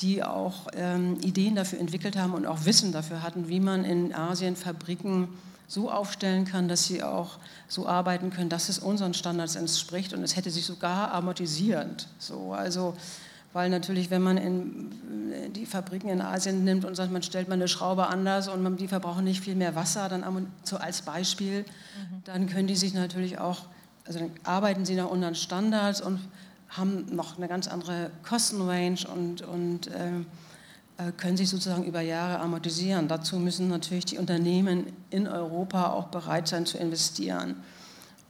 die 0.00 0.22
auch 0.22 0.66
ähm, 0.74 1.18
Ideen 1.22 1.54
dafür 1.54 1.78
entwickelt 1.78 2.16
haben 2.16 2.34
und 2.34 2.46
auch 2.46 2.64
Wissen 2.64 2.92
dafür 2.92 3.22
hatten, 3.22 3.48
wie 3.48 3.60
man 3.60 3.84
in 3.84 4.12
Asien 4.12 4.56
Fabriken 4.56 5.28
so 5.68 5.90
aufstellen 5.90 6.44
kann, 6.44 6.68
dass 6.68 6.84
sie 6.84 7.02
auch 7.02 7.38
so 7.68 7.86
arbeiten 7.86 8.30
können, 8.30 8.50
dass 8.50 8.68
es 8.68 8.78
unseren 8.78 9.14
Standards 9.14 9.54
entspricht 9.54 10.12
und 10.12 10.22
es 10.22 10.36
hätte 10.36 10.50
sich 10.50 10.66
sogar 10.66 11.12
amortisierend. 11.12 12.08
So, 12.18 12.52
also 12.52 12.94
weil 13.52 13.70
natürlich, 13.70 14.10
wenn 14.10 14.22
man 14.22 14.36
in 14.36 14.90
die 15.54 15.66
Fabriken 15.66 16.08
in 16.08 16.20
Asien 16.20 16.64
nimmt 16.64 16.84
und 16.84 16.94
sagt, 16.94 17.12
man 17.12 17.22
stellt 17.22 17.48
mal 17.48 17.54
eine 17.54 17.68
Schraube 17.68 18.06
anders 18.06 18.48
und 18.48 18.62
man, 18.62 18.76
die 18.76 18.88
verbrauchen 18.88 19.24
nicht 19.24 19.40
viel 19.40 19.54
mehr 19.54 19.74
Wasser, 19.74 20.08
dann 20.08 20.24
so 20.62 20.76
als 20.76 21.02
Beispiel, 21.02 21.60
mhm. 21.60 22.22
dann 22.24 22.46
können 22.48 22.66
die 22.66 22.76
sich 22.76 22.94
natürlich 22.94 23.38
auch, 23.38 23.66
also 24.06 24.18
dann 24.18 24.30
arbeiten 24.44 24.84
sie 24.84 24.94
nach 24.94 25.10
unseren 25.10 25.34
Standards 25.34 26.00
und 26.00 26.20
haben 26.68 27.06
noch 27.14 27.36
eine 27.36 27.48
ganz 27.48 27.68
andere 27.68 28.10
Kostenrange 28.22 29.06
und, 29.12 29.42
und 29.42 29.88
äh, 29.88 30.20
äh, 30.98 31.12
können 31.12 31.36
sich 31.36 31.50
sozusagen 31.50 31.84
über 31.84 32.00
Jahre 32.00 32.40
amortisieren. 32.40 33.08
Dazu 33.08 33.38
müssen 33.38 33.68
natürlich 33.68 34.04
die 34.06 34.18
Unternehmen 34.18 34.86
in 35.10 35.26
Europa 35.26 35.90
auch 35.90 36.06
bereit 36.06 36.48
sein 36.48 36.66
zu 36.66 36.78
investieren. 36.78 37.56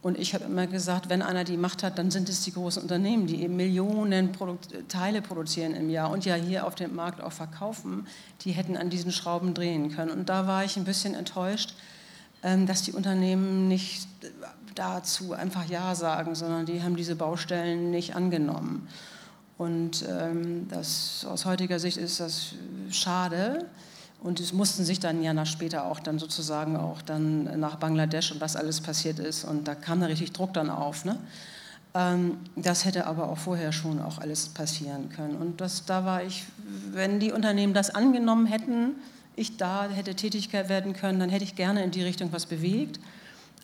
Und 0.03 0.19
ich 0.19 0.33
habe 0.33 0.43
immer 0.43 0.67
gesagt, 0.67 1.07
wenn 1.07 1.21
einer 1.21 1.45
die 1.45 1.55
Macht 1.55 1.81
hat, 1.81 1.97
dann 1.97 2.11
sind 2.11 2.27
es 2.27 2.41
die 2.43 2.51
großen 2.51 2.81
Unternehmen, 2.81 3.25
die 3.25 3.41
eben 3.41 3.55
Millionen 3.55 4.33
Produkt 4.33 4.89
Teile 4.89 5.21
produzieren 5.21 5.73
im 5.73 5.89
Jahr 5.89 6.11
und 6.11 6.25
ja 6.25 6.35
hier 6.35 6.67
auf 6.67 6.75
dem 6.75 6.93
Markt 6.93 7.21
auch 7.21 7.31
verkaufen, 7.31 8.05
die 8.41 8.51
hätten 8.51 8.75
an 8.75 8.89
diesen 8.89 9.13
Schrauben 9.13 9.53
drehen 9.53 9.95
können. 9.95 10.11
Und 10.11 10.27
da 10.27 10.45
war 10.45 10.65
ich 10.65 10.75
ein 10.75 10.83
bisschen 10.83 11.15
enttäuscht, 11.15 11.73
ähm, 12.43 12.67
dass 12.67 12.81
die 12.81 12.91
Unternehmen 12.91 13.69
nicht 13.69 14.05
dazu 14.75 15.31
einfach 15.31 15.69
Ja 15.69 15.95
sagen, 15.95 16.35
sondern 16.35 16.65
die 16.65 16.83
haben 16.83 16.97
diese 16.97 17.15
Baustellen 17.15 17.89
nicht 17.89 18.13
angenommen. 18.13 18.89
Und 19.57 20.03
ähm, 20.09 20.67
das, 20.67 21.25
aus 21.29 21.45
heutiger 21.45 21.79
Sicht 21.79 21.95
ist 21.95 22.19
das 22.19 22.55
schade. 22.91 23.69
Und 24.23 24.39
es 24.39 24.53
mussten 24.53 24.85
sich 24.85 25.01
dann 25.01 25.21
ja 25.21 25.33
nach 25.33 25.45
später 25.45 25.85
auch 25.85 25.99
dann 25.99 26.17
sozusagen 26.17 26.77
auch 26.77 27.01
dann 27.01 27.59
nach 27.59 27.75
Bangladesch 27.75 28.31
und 28.31 28.39
was 28.39 28.55
alles 28.55 28.79
passiert 28.79 29.19
ist. 29.19 29.43
Und 29.43 29.67
da 29.67 29.75
kam 29.75 29.99
da 29.99 30.05
richtig 30.05 30.31
Druck 30.31 30.53
dann 30.53 30.69
auf. 30.69 31.03
Ne? 31.03 31.17
Ähm, 31.93 32.37
das 32.55 32.85
hätte 32.85 33.05
aber 33.05 33.29
auch 33.29 33.37
vorher 33.37 33.73
schon 33.73 34.01
auch 34.01 34.19
alles 34.19 34.47
passieren 34.47 35.09
können. 35.09 35.35
Und 35.35 35.59
das, 35.59 35.83
da 35.85 36.05
war 36.05 36.23
ich, 36.23 36.45
wenn 36.91 37.19
die 37.19 37.33
Unternehmen 37.33 37.73
das 37.73 37.89
angenommen 37.89 38.45
hätten, 38.45 38.95
ich 39.35 39.57
da 39.57 39.89
hätte 39.89 40.15
Tätigkeit 40.15 40.69
werden 40.69 40.93
können, 40.93 41.19
dann 41.19 41.29
hätte 41.29 41.43
ich 41.43 41.55
gerne 41.55 41.83
in 41.83 41.91
die 41.91 42.03
Richtung 42.03 42.31
was 42.31 42.45
bewegt. 42.45 43.01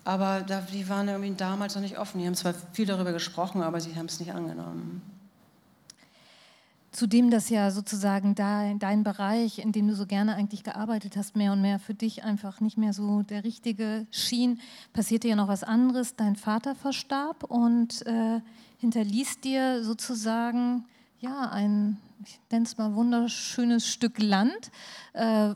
Aber 0.04 0.42
da, 0.46 0.60
die 0.72 0.88
waren 0.88 1.08
irgendwie 1.08 1.34
damals 1.34 1.74
noch 1.74 1.82
nicht 1.82 1.98
offen. 1.98 2.20
Die 2.20 2.26
haben 2.26 2.34
zwar 2.34 2.54
viel 2.72 2.86
darüber 2.86 3.12
gesprochen, 3.12 3.62
aber 3.62 3.80
sie 3.80 3.96
haben 3.96 4.06
es 4.06 4.20
nicht 4.20 4.32
angenommen. 4.32 5.00
Zudem 6.92 7.30
das 7.30 7.50
ja 7.50 7.70
sozusagen 7.70 8.34
da 8.34 8.74
dein 8.74 9.04
Bereich, 9.04 9.60
in 9.60 9.70
dem 9.70 9.86
du 9.86 9.94
so 9.94 10.06
gerne 10.06 10.34
eigentlich 10.34 10.64
gearbeitet 10.64 11.16
hast, 11.16 11.36
mehr 11.36 11.52
und 11.52 11.62
mehr 11.62 11.78
für 11.78 11.94
dich 11.94 12.24
einfach 12.24 12.60
nicht 12.60 12.78
mehr 12.78 12.92
so 12.92 13.22
der 13.22 13.44
richtige 13.44 14.06
schien, 14.10 14.60
passierte 14.92 15.28
ja 15.28 15.36
noch 15.36 15.46
was 15.46 15.62
anderes. 15.62 16.16
Dein 16.16 16.34
Vater 16.34 16.74
verstarb 16.74 17.44
und 17.44 18.04
äh, 18.06 18.40
hinterließ 18.78 19.40
dir 19.40 19.84
sozusagen 19.84 20.84
ja 21.20 21.50
ein, 21.50 21.96
ich 22.24 22.40
nenne 22.50 22.64
es 22.64 22.76
mal 22.76 22.92
wunderschönes 22.94 23.86
Stück 23.86 24.20
Land 24.20 24.72
äh, 25.12 25.54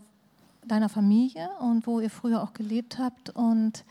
deiner 0.68 0.88
Familie 0.88 1.50
und 1.58 1.86
wo 1.88 1.98
ihr 1.98 2.10
früher 2.10 2.42
auch 2.44 2.52
gelebt 2.52 2.98
habt 2.98 3.30
und 3.30 3.84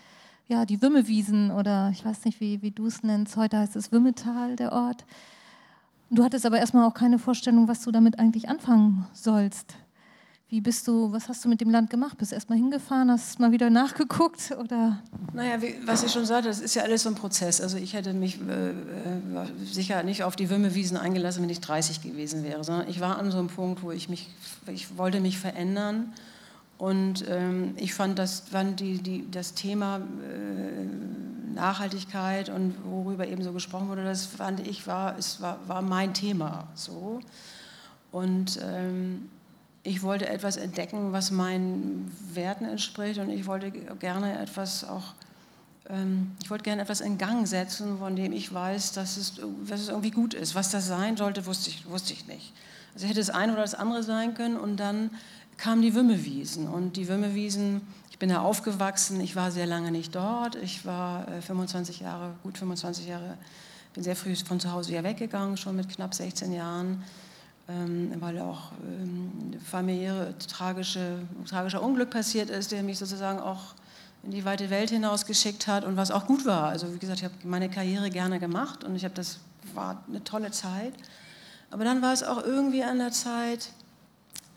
ja 0.48 0.66
die 0.66 0.82
Wümmewiesen 0.82 1.52
oder 1.52 1.90
ich 1.92 2.06
weiß 2.06 2.24
nicht 2.24 2.40
wie, 2.40 2.62
wie 2.62 2.72
du 2.72 2.88
es 2.88 3.04
nennst. 3.04 3.36
Heute 3.36 3.58
heißt 3.58 3.76
es 3.76 3.92
Wümmetal 3.92 4.56
der 4.56 4.72
Ort 4.72 5.04
Du 6.14 6.24
hattest 6.24 6.46
aber 6.46 6.60
erstmal 6.60 6.88
auch 6.88 6.94
keine 6.94 7.18
Vorstellung, 7.18 7.68
was 7.68 7.82
du 7.82 7.92
damit 7.92 8.20
eigentlich 8.20 8.48
anfangen 8.48 9.08
sollst. 9.14 9.74
Wie 10.48 10.62
bist 10.62 10.88
du, 10.88 11.12
was 11.12 11.28
hast 11.28 11.44
du 11.44 11.50
mit 11.50 11.60
dem 11.60 11.72
Land 11.72 11.90
gemacht? 11.90 12.20
Bist 12.20 12.32
du 12.32 12.36
erstmal 12.36 12.60
hingefahren, 12.60 13.10
hast 13.10 13.40
mal 13.40 13.52
wieder 13.52 13.72
nachgeguckt? 13.72 14.52
Oder? 14.52 15.02
Naja, 15.34 15.60
wie, 15.64 15.76
was 15.88 16.04
ich 16.04 16.12
schon 16.12 16.28
sagte, 16.28 16.50
das 16.50 16.60
ist 16.60 16.76
ja 16.76 16.84
alles 16.84 17.02
so 17.02 17.10
ein 17.10 17.16
Prozess. 17.16 17.60
Also 17.60 17.78
ich 17.78 17.94
hätte 17.94 18.14
mich 18.14 18.40
äh, 18.48 18.70
äh 18.70 18.74
sicher 19.66 20.04
nicht 20.04 20.24
auf 20.24 20.36
die 20.36 20.52
Würmewiesen 20.52 20.98
eingelassen, 20.98 21.42
wenn 21.42 21.50
ich 21.50 21.62
30 21.62 22.04
gewesen 22.04 22.44
wäre, 22.44 22.64
sondern 22.64 22.88
ich 22.88 23.00
war 23.00 23.18
an 23.18 23.32
so 23.32 23.40
einem 23.40 23.48
Punkt, 23.48 23.82
wo 23.82 23.90
ich 23.90 24.08
mich, 24.08 24.30
ich 24.68 24.96
wollte 24.96 25.20
mich 25.20 25.40
verändern 25.40 26.14
und 26.84 27.24
ähm, 27.30 27.76
ich 27.78 27.94
fand, 27.94 28.20
das, 28.20 28.42
fand 28.42 28.82
die, 28.82 29.02
die, 29.02 29.32
das 29.32 29.54
Thema 29.54 30.00
äh, 30.00 31.54
Nachhaltigkeit 31.56 32.50
und 32.50 32.76
worüber 32.84 33.26
eben 33.26 33.42
so 33.42 33.54
gesprochen 33.54 33.88
wurde, 33.88 34.04
das 34.04 34.26
fand 34.26 34.68
ich, 34.68 34.86
war, 34.86 35.18
es 35.18 35.40
war, 35.40 35.60
war 35.66 35.82
mein 35.82 36.14
Thema. 36.14 36.68
So. 36.76 37.22
Und 38.12 38.60
ähm, 38.62 39.30
ich 39.84 40.04
wollte 40.04 40.28
etwas 40.28 40.58
entdecken, 40.58 41.14
was 41.14 41.32
meinen 41.32 42.12
Werten 42.34 42.66
entspricht 42.66 43.18
und 43.18 43.30
ich 43.30 43.48
wollte 43.48 43.72
gerne 43.72 44.38
etwas 44.40 44.84
auch, 44.84 45.14
ähm, 45.90 46.32
ich 46.44 46.50
wollte 46.50 46.66
gerne 46.66 46.82
etwas 46.82 47.00
in 47.00 47.18
Gang 47.18 47.48
setzen, 47.48 47.98
von 48.00 48.18
dem 48.18 48.34
ich 48.34 48.54
weiß, 48.54 48.92
dass 48.92 49.16
es, 49.16 49.36
dass 49.70 49.80
es 49.80 49.88
irgendwie 49.88 50.12
gut 50.12 50.34
ist. 50.34 50.54
Was 50.54 50.72
das 50.72 50.88
sein 50.88 51.16
sollte, 51.16 51.46
wusste 51.46 51.70
ich, 51.70 51.90
wusste 51.90 52.12
ich 52.12 52.28
nicht. 52.28 52.52
Also 52.94 53.08
hätte 53.08 53.22
das 53.22 53.30
eine 53.30 53.54
oder 53.54 53.62
das 53.62 53.74
andere 53.74 54.04
sein 54.04 54.34
können 54.34 54.58
und 54.58 54.82
dann 54.82 55.12
kamen 55.58 55.82
die 55.82 55.96
Wümmewiesen. 55.96 56.68
Und 56.68 56.98
die 56.98 57.08
Wümmewiesen, 57.08 57.82
ich 58.12 58.20
bin 58.20 58.30
da 58.30 58.42
aufgewachsen, 58.42 59.22
ich 59.22 59.36
war 59.36 59.52
sehr 59.52 59.66
lange 59.66 59.92
nicht 59.92 60.16
dort. 60.16 60.56
Ich 60.56 60.86
war 60.86 61.26
25 61.42 62.02
äh, 62.02 62.04
Jahre, 62.06 62.34
gut 62.44 62.58
25 62.58 63.08
Jahre, 63.08 63.38
bin 63.94 64.04
sehr 64.04 64.16
früh 64.16 64.36
von 64.36 64.60
zu 64.60 64.72
Hause 64.72 64.94
ja 64.94 65.04
weggegangen, 65.04 65.58
schon 65.58 65.76
mit 65.76 65.90
knapp 65.90 66.14
16 66.14 66.52
Jahren, 66.52 67.04
ähm, 67.70 68.12
weil 68.20 68.40
auch 68.40 68.72
ähm, 68.84 69.60
familiäre, 69.64 70.34
tragische, 70.38 71.20
tragischer 71.48 71.82
Unglück 71.82 72.10
passiert 72.10 72.50
ist, 72.50 72.72
der 72.72 72.84
mich 72.84 72.98
sozusagen 72.98 73.40
auch 73.40 73.76
in 74.24 74.32
die 74.32 74.46
weite 74.46 74.70
Welt 74.70 74.90
hinausgeschickt 74.90 75.68
hat 75.68 75.84
und 75.84 75.98
was 75.98 76.10
auch 76.10 76.26
gut 76.26 76.46
war. 76.46 76.70
Also 76.70 76.94
wie 76.94 76.98
gesagt, 76.98 77.20
ich 77.20 77.26
habe 77.26 77.36
meine 77.44 77.70
Karriere 77.70 78.10
gerne 78.10 78.40
gemacht 78.40 78.84
und 78.84 78.96
ich 78.96 79.04
habe 79.04 79.14
das 79.14 79.40
war 79.74 80.04
eine 80.08 80.24
tolle 80.24 80.52
Zeit. 80.52 80.94
Aber 81.72 81.84
dann 81.84 82.02
war 82.02 82.14
es 82.14 82.24
auch 82.24 82.44
irgendwie 82.44 82.84
an 82.84 83.00
der 83.00 83.12
Zeit, 83.12 83.70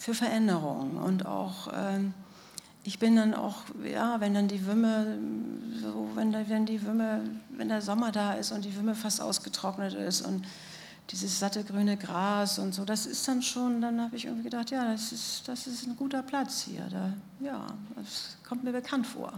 für 0.07 0.15
Veränderung 0.15 0.99
und 0.99 1.27
auch 1.27 1.67
ähm, 1.75 2.15
ich 2.85 3.01
bin 3.01 3.17
dann 3.17 3.35
auch, 3.35 3.63
ja, 3.85 4.21
wenn 4.21 4.35
dann 4.35 4.47
die 4.47 4.65
Wümme, 4.65 5.19
so, 5.83 6.09
wenn, 6.15 6.33
wenn 6.33 6.65
die 6.65 6.81
Wümme, 6.87 7.23
wenn 7.51 7.69
der 7.69 7.83
Sommer 7.83 8.13
da 8.13 8.35
ist 8.35 8.53
und 8.53 8.65
die 8.65 8.77
Wümme 8.77 8.95
fast 8.95 9.21
ausgetrocknet 9.21 9.95
ist 9.95 10.23
und 10.23 10.45
dieses 11.11 11.41
satte 11.41 11.65
grüne 11.65 11.97
Gras 11.97 12.61
und 12.61 12.73
so, 12.73 12.85
das 12.85 13.07
ist 13.07 13.27
dann 13.27 13.43
schon, 13.43 13.81
dann 13.81 14.01
habe 14.01 14.15
ich 14.15 14.27
irgendwie 14.27 14.45
gedacht, 14.45 14.71
ja, 14.71 14.93
das 14.93 15.11
ist, 15.11 15.49
das 15.49 15.67
ist 15.67 15.89
ein 15.89 15.97
guter 15.97 16.23
Platz 16.23 16.63
hier. 16.63 16.87
Da, 16.89 17.13
ja, 17.45 17.67
das 17.97 18.37
kommt 18.49 18.63
mir 18.63 18.73
bekannt 18.73 19.09
vor. 19.09 19.33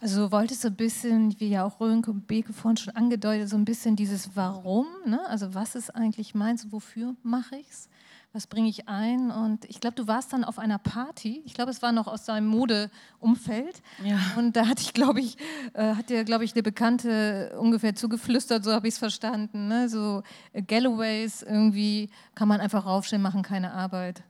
Also 0.00 0.30
wolltest 0.30 0.62
du 0.62 0.68
ein 0.68 0.76
bisschen, 0.76 1.40
wie 1.40 1.48
ja 1.48 1.64
auch 1.64 1.80
Rönke 1.80 2.12
und 2.12 2.28
Beke 2.28 2.52
vorhin 2.52 2.76
schon 2.76 2.94
angedeutet, 2.94 3.48
so 3.48 3.56
ein 3.56 3.64
bisschen 3.64 3.96
dieses 3.96 4.36
Warum, 4.36 4.86
ne? 5.04 5.26
also 5.26 5.54
was 5.54 5.74
ist 5.74 5.90
eigentlich 5.90 6.36
meins, 6.36 6.70
wofür 6.70 7.16
mache 7.24 7.56
ich 7.56 7.68
es? 7.68 7.88
Was 8.34 8.48
bringe 8.48 8.68
ich 8.68 8.88
ein? 8.88 9.30
Und 9.30 9.64
ich 9.66 9.80
glaube, 9.80 9.94
du 9.94 10.08
warst 10.08 10.32
dann 10.32 10.42
auf 10.42 10.58
einer 10.58 10.78
Party. 10.78 11.40
Ich 11.46 11.54
glaube, 11.54 11.70
es 11.70 11.82
war 11.82 11.92
noch 11.92 12.08
aus 12.08 12.24
deinem 12.24 12.48
Modeumfeld. 12.48 13.80
Ja. 14.04 14.18
Und 14.36 14.56
da 14.56 14.66
hatte 14.66 14.82
ich, 14.82 14.92
glaube 14.92 15.20
ich, 15.20 15.38
äh, 15.72 15.94
hat 15.94 16.10
dir, 16.10 16.24
glaube 16.24 16.44
ich, 16.44 16.52
eine 16.52 16.64
Bekannte 16.64 17.54
ungefähr 17.56 17.94
zugeflüstert, 17.94 18.64
so 18.64 18.72
habe 18.72 18.88
ich 18.88 18.94
es 18.94 18.98
verstanden. 18.98 19.68
Ne? 19.68 19.88
So 19.88 20.24
äh, 20.52 20.62
Galloways 20.62 21.42
irgendwie 21.42 22.10
kann 22.34 22.48
man 22.48 22.60
einfach 22.60 22.86
raufstellen, 22.86 23.22
machen 23.22 23.42
keine 23.42 23.72
Arbeit. 23.72 24.24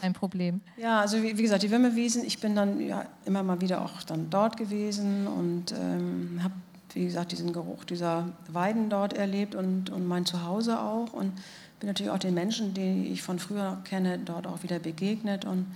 Kein 0.00 0.14
Problem. 0.14 0.62
Ja, 0.78 1.00
also 1.00 1.22
wie, 1.22 1.36
wie 1.36 1.42
gesagt, 1.42 1.62
die 1.62 1.70
Wimmelwiesen, 1.70 2.24
ich 2.24 2.40
bin 2.40 2.56
dann 2.56 2.80
ja 2.80 3.04
immer 3.26 3.42
mal 3.42 3.60
wieder 3.60 3.82
auch 3.82 4.02
dann 4.04 4.30
dort 4.30 4.56
gewesen 4.56 5.26
und 5.26 5.70
ähm, 5.72 6.40
habe, 6.42 6.54
wie 6.94 7.04
gesagt, 7.04 7.32
diesen 7.32 7.52
Geruch 7.52 7.84
dieser 7.84 8.30
Weiden 8.48 8.88
dort 8.88 9.12
erlebt 9.12 9.54
und, 9.54 9.90
und 9.90 10.08
mein 10.08 10.24
Zuhause 10.24 10.80
auch. 10.80 11.12
Und 11.12 11.32
bin 11.84 11.90
natürlich 11.90 12.12
auch 12.12 12.18
den 12.18 12.32
Menschen, 12.32 12.72
die 12.72 13.08
ich 13.12 13.22
von 13.22 13.38
früher 13.38 13.76
kenne, 13.84 14.18
dort 14.18 14.46
auch 14.46 14.62
wieder 14.62 14.78
begegnet 14.78 15.44
und 15.44 15.66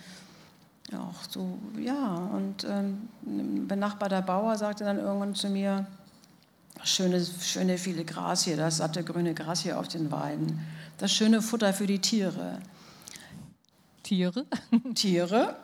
auch 0.94 1.22
so, 1.28 1.58
ja, 1.78 2.14
und 2.32 2.64
ähm, 2.64 3.08
ein 3.26 3.68
benachbarter 3.68 4.22
Bauer 4.22 4.56
sagte 4.56 4.84
dann 4.84 4.98
irgendwann 4.98 5.34
zu 5.34 5.50
mir, 5.50 5.86
schöne, 6.82 7.22
schöne 7.22 7.76
viele 7.76 8.06
Gras 8.06 8.44
hier, 8.44 8.56
das 8.56 8.78
satte 8.78 9.04
grüne 9.04 9.34
Gras 9.34 9.60
hier 9.60 9.78
auf 9.78 9.86
den 9.86 10.10
Weiden, 10.10 10.58
das 10.96 11.12
schöne 11.12 11.42
Futter 11.42 11.74
für 11.74 11.86
die 11.86 11.98
Tiere. 11.98 12.60
Tiere? 14.02 14.46
Tiere, 14.94 15.56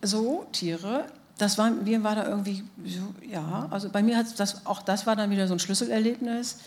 so, 0.00 0.46
Tiere. 0.52 1.06
Das 1.38 1.58
war, 1.58 1.72
mir 1.72 2.04
war 2.04 2.14
da 2.14 2.28
irgendwie, 2.28 2.62
so, 2.86 3.12
ja, 3.28 3.66
also 3.68 3.88
bei 3.88 4.04
mir 4.04 4.16
hat 4.16 4.38
das, 4.38 4.64
auch 4.64 4.80
das 4.80 5.08
war 5.08 5.16
dann 5.16 5.30
wieder 5.30 5.48
so 5.48 5.54
ein 5.54 5.58
Schlüsselerlebnis, 5.58 6.58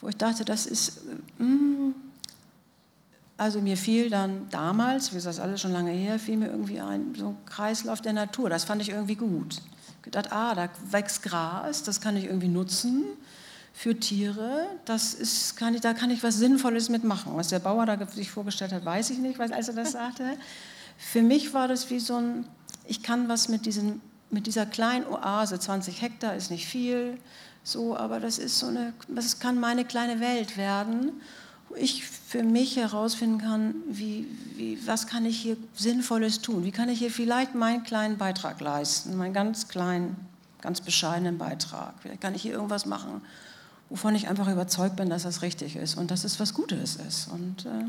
wo 0.00 0.08
ich 0.08 0.16
dachte, 0.16 0.44
das 0.44 0.66
ist, 0.66 1.00
mh, 1.38 1.46
mm, 1.46 1.94
also 3.36 3.60
mir 3.60 3.76
fiel 3.76 4.10
dann 4.10 4.48
damals, 4.50 5.10
wie 5.10 5.16
gesagt, 5.16 5.40
alles 5.40 5.60
schon 5.60 5.72
lange 5.72 5.90
her, 5.90 6.18
fiel 6.18 6.36
mir 6.36 6.48
irgendwie 6.48 6.80
ein, 6.80 7.14
so 7.16 7.28
ein 7.28 7.36
Kreislauf 7.46 8.00
der 8.00 8.12
Natur. 8.12 8.48
Das 8.48 8.64
fand 8.64 8.80
ich 8.80 8.90
irgendwie 8.90 9.16
gut. 9.16 9.60
gedacht, 10.02 10.32
ah, 10.32 10.54
da 10.54 10.68
wächst 10.90 11.22
Gras, 11.22 11.82
das 11.82 12.00
kann 12.00 12.16
ich 12.16 12.24
irgendwie 12.26 12.48
nutzen 12.48 13.04
für 13.72 13.98
Tiere. 13.98 14.66
Das 14.84 15.14
ist, 15.14 15.56
kann 15.56 15.74
ich, 15.74 15.80
da 15.80 15.94
kann 15.94 16.10
ich 16.10 16.22
was 16.22 16.36
Sinnvolles 16.36 16.88
mitmachen. 16.90 17.32
Was 17.34 17.48
der 17.48 17.58
Bauer 17.58 17.86
da 17.86 18.06
sich 18.06 18.30
vorgestellt 18.30 18.72
hat, 18.72 18.84
weiß 18.84 19.10
ich 19.10 19.18
nicht, 19.18 19.40
als 19.40 19.68
er 19.68 19.74
das 19.74 19.92
sagte. 19.92 20.24
Für 20.96 21.22
mich 21.22 21.52
war 21.54 21.66
das 21.66 21.90
wie 21.90 21.98
so 21.98 22.16
ein, 22.16 22.46
ich 22.86 23.02
kann 23.02 23.28
was 23.28 23.48
mit, 23.48 23.66
diesen, 23.66 24.00
mit 24.30 24.46
dieser 24.46 24.64
kleinen 24.64 25.06
Oase, 25.06 25.58
20 25.58 26.00
Hektar 26.00 26.36
ist 26.36 26.52
nicht 26.52 26.66
viel, 26.66 27.18
so, 27.64 27.96
aber 27.96 28.20
das 28.20 28.38
ist 28.38 28.58
so 28.58 28.66
eine, 28.66 28.92
das 29.08 29.40
kann 29.40 29.58
meine 29.58 29.84
kleine 29.84 30.20
Welt 30.20 30.56
werden, 30.56 31.20
ich 31.76 32.04
für 32.04 32.42
mich 32.42 32.76
herausfinden 32.76 33.38
kann, 33.38 33.74
wie, 33.88 34.26
wie, 34.56 34.78
was 34.86 35.06
kann 35.06 35.24
ich 35.24 35.40
hier 35.40 35.56
Sinnvolles 35.74 36.40
tun? 36.40 36.64
Wie 36.64 36.72
kann 36.72 36.88
ich 36.88 36.98
hier 36.98 37.10
vielleicht 37.10 37.54
meinen 37.54 37.84
kleinen 37.84 38.18
Beitrag 38.18 38.60
leisten, 38.60 39.16
meinen 39.16 39.34
ganz 39.34 39.68
kleinen, 39.68 40.16
ganz 40.60 40.80
bescheidenen 40.80 41.38
Beitrag? 41.38 41.94
Vielleicht 42.00 42.20
kann 42.20 42.34
ich 42.34 42.42
hier 42.42 42.52
irgendwas 42.52 42.86
machen, 42.86 43.20
wovon 43.88 44.14
ich 44.14 44.28
einfach 44.28 44.50
überzeugt 44.50 44.96
bin, 44.96 45.10
dass 45.10 45.22
das 45.22 45.42
richtig 45.42 45.76
ist 45.76 45.96
und 45.96 46.10
dass 46.10 46.24
es 46.24 46.40
was 46.40 46.54
Gutes 46.54 46.96
ist 46.96 47.28
und, 47.28 47.66
äh, 47.66 47.84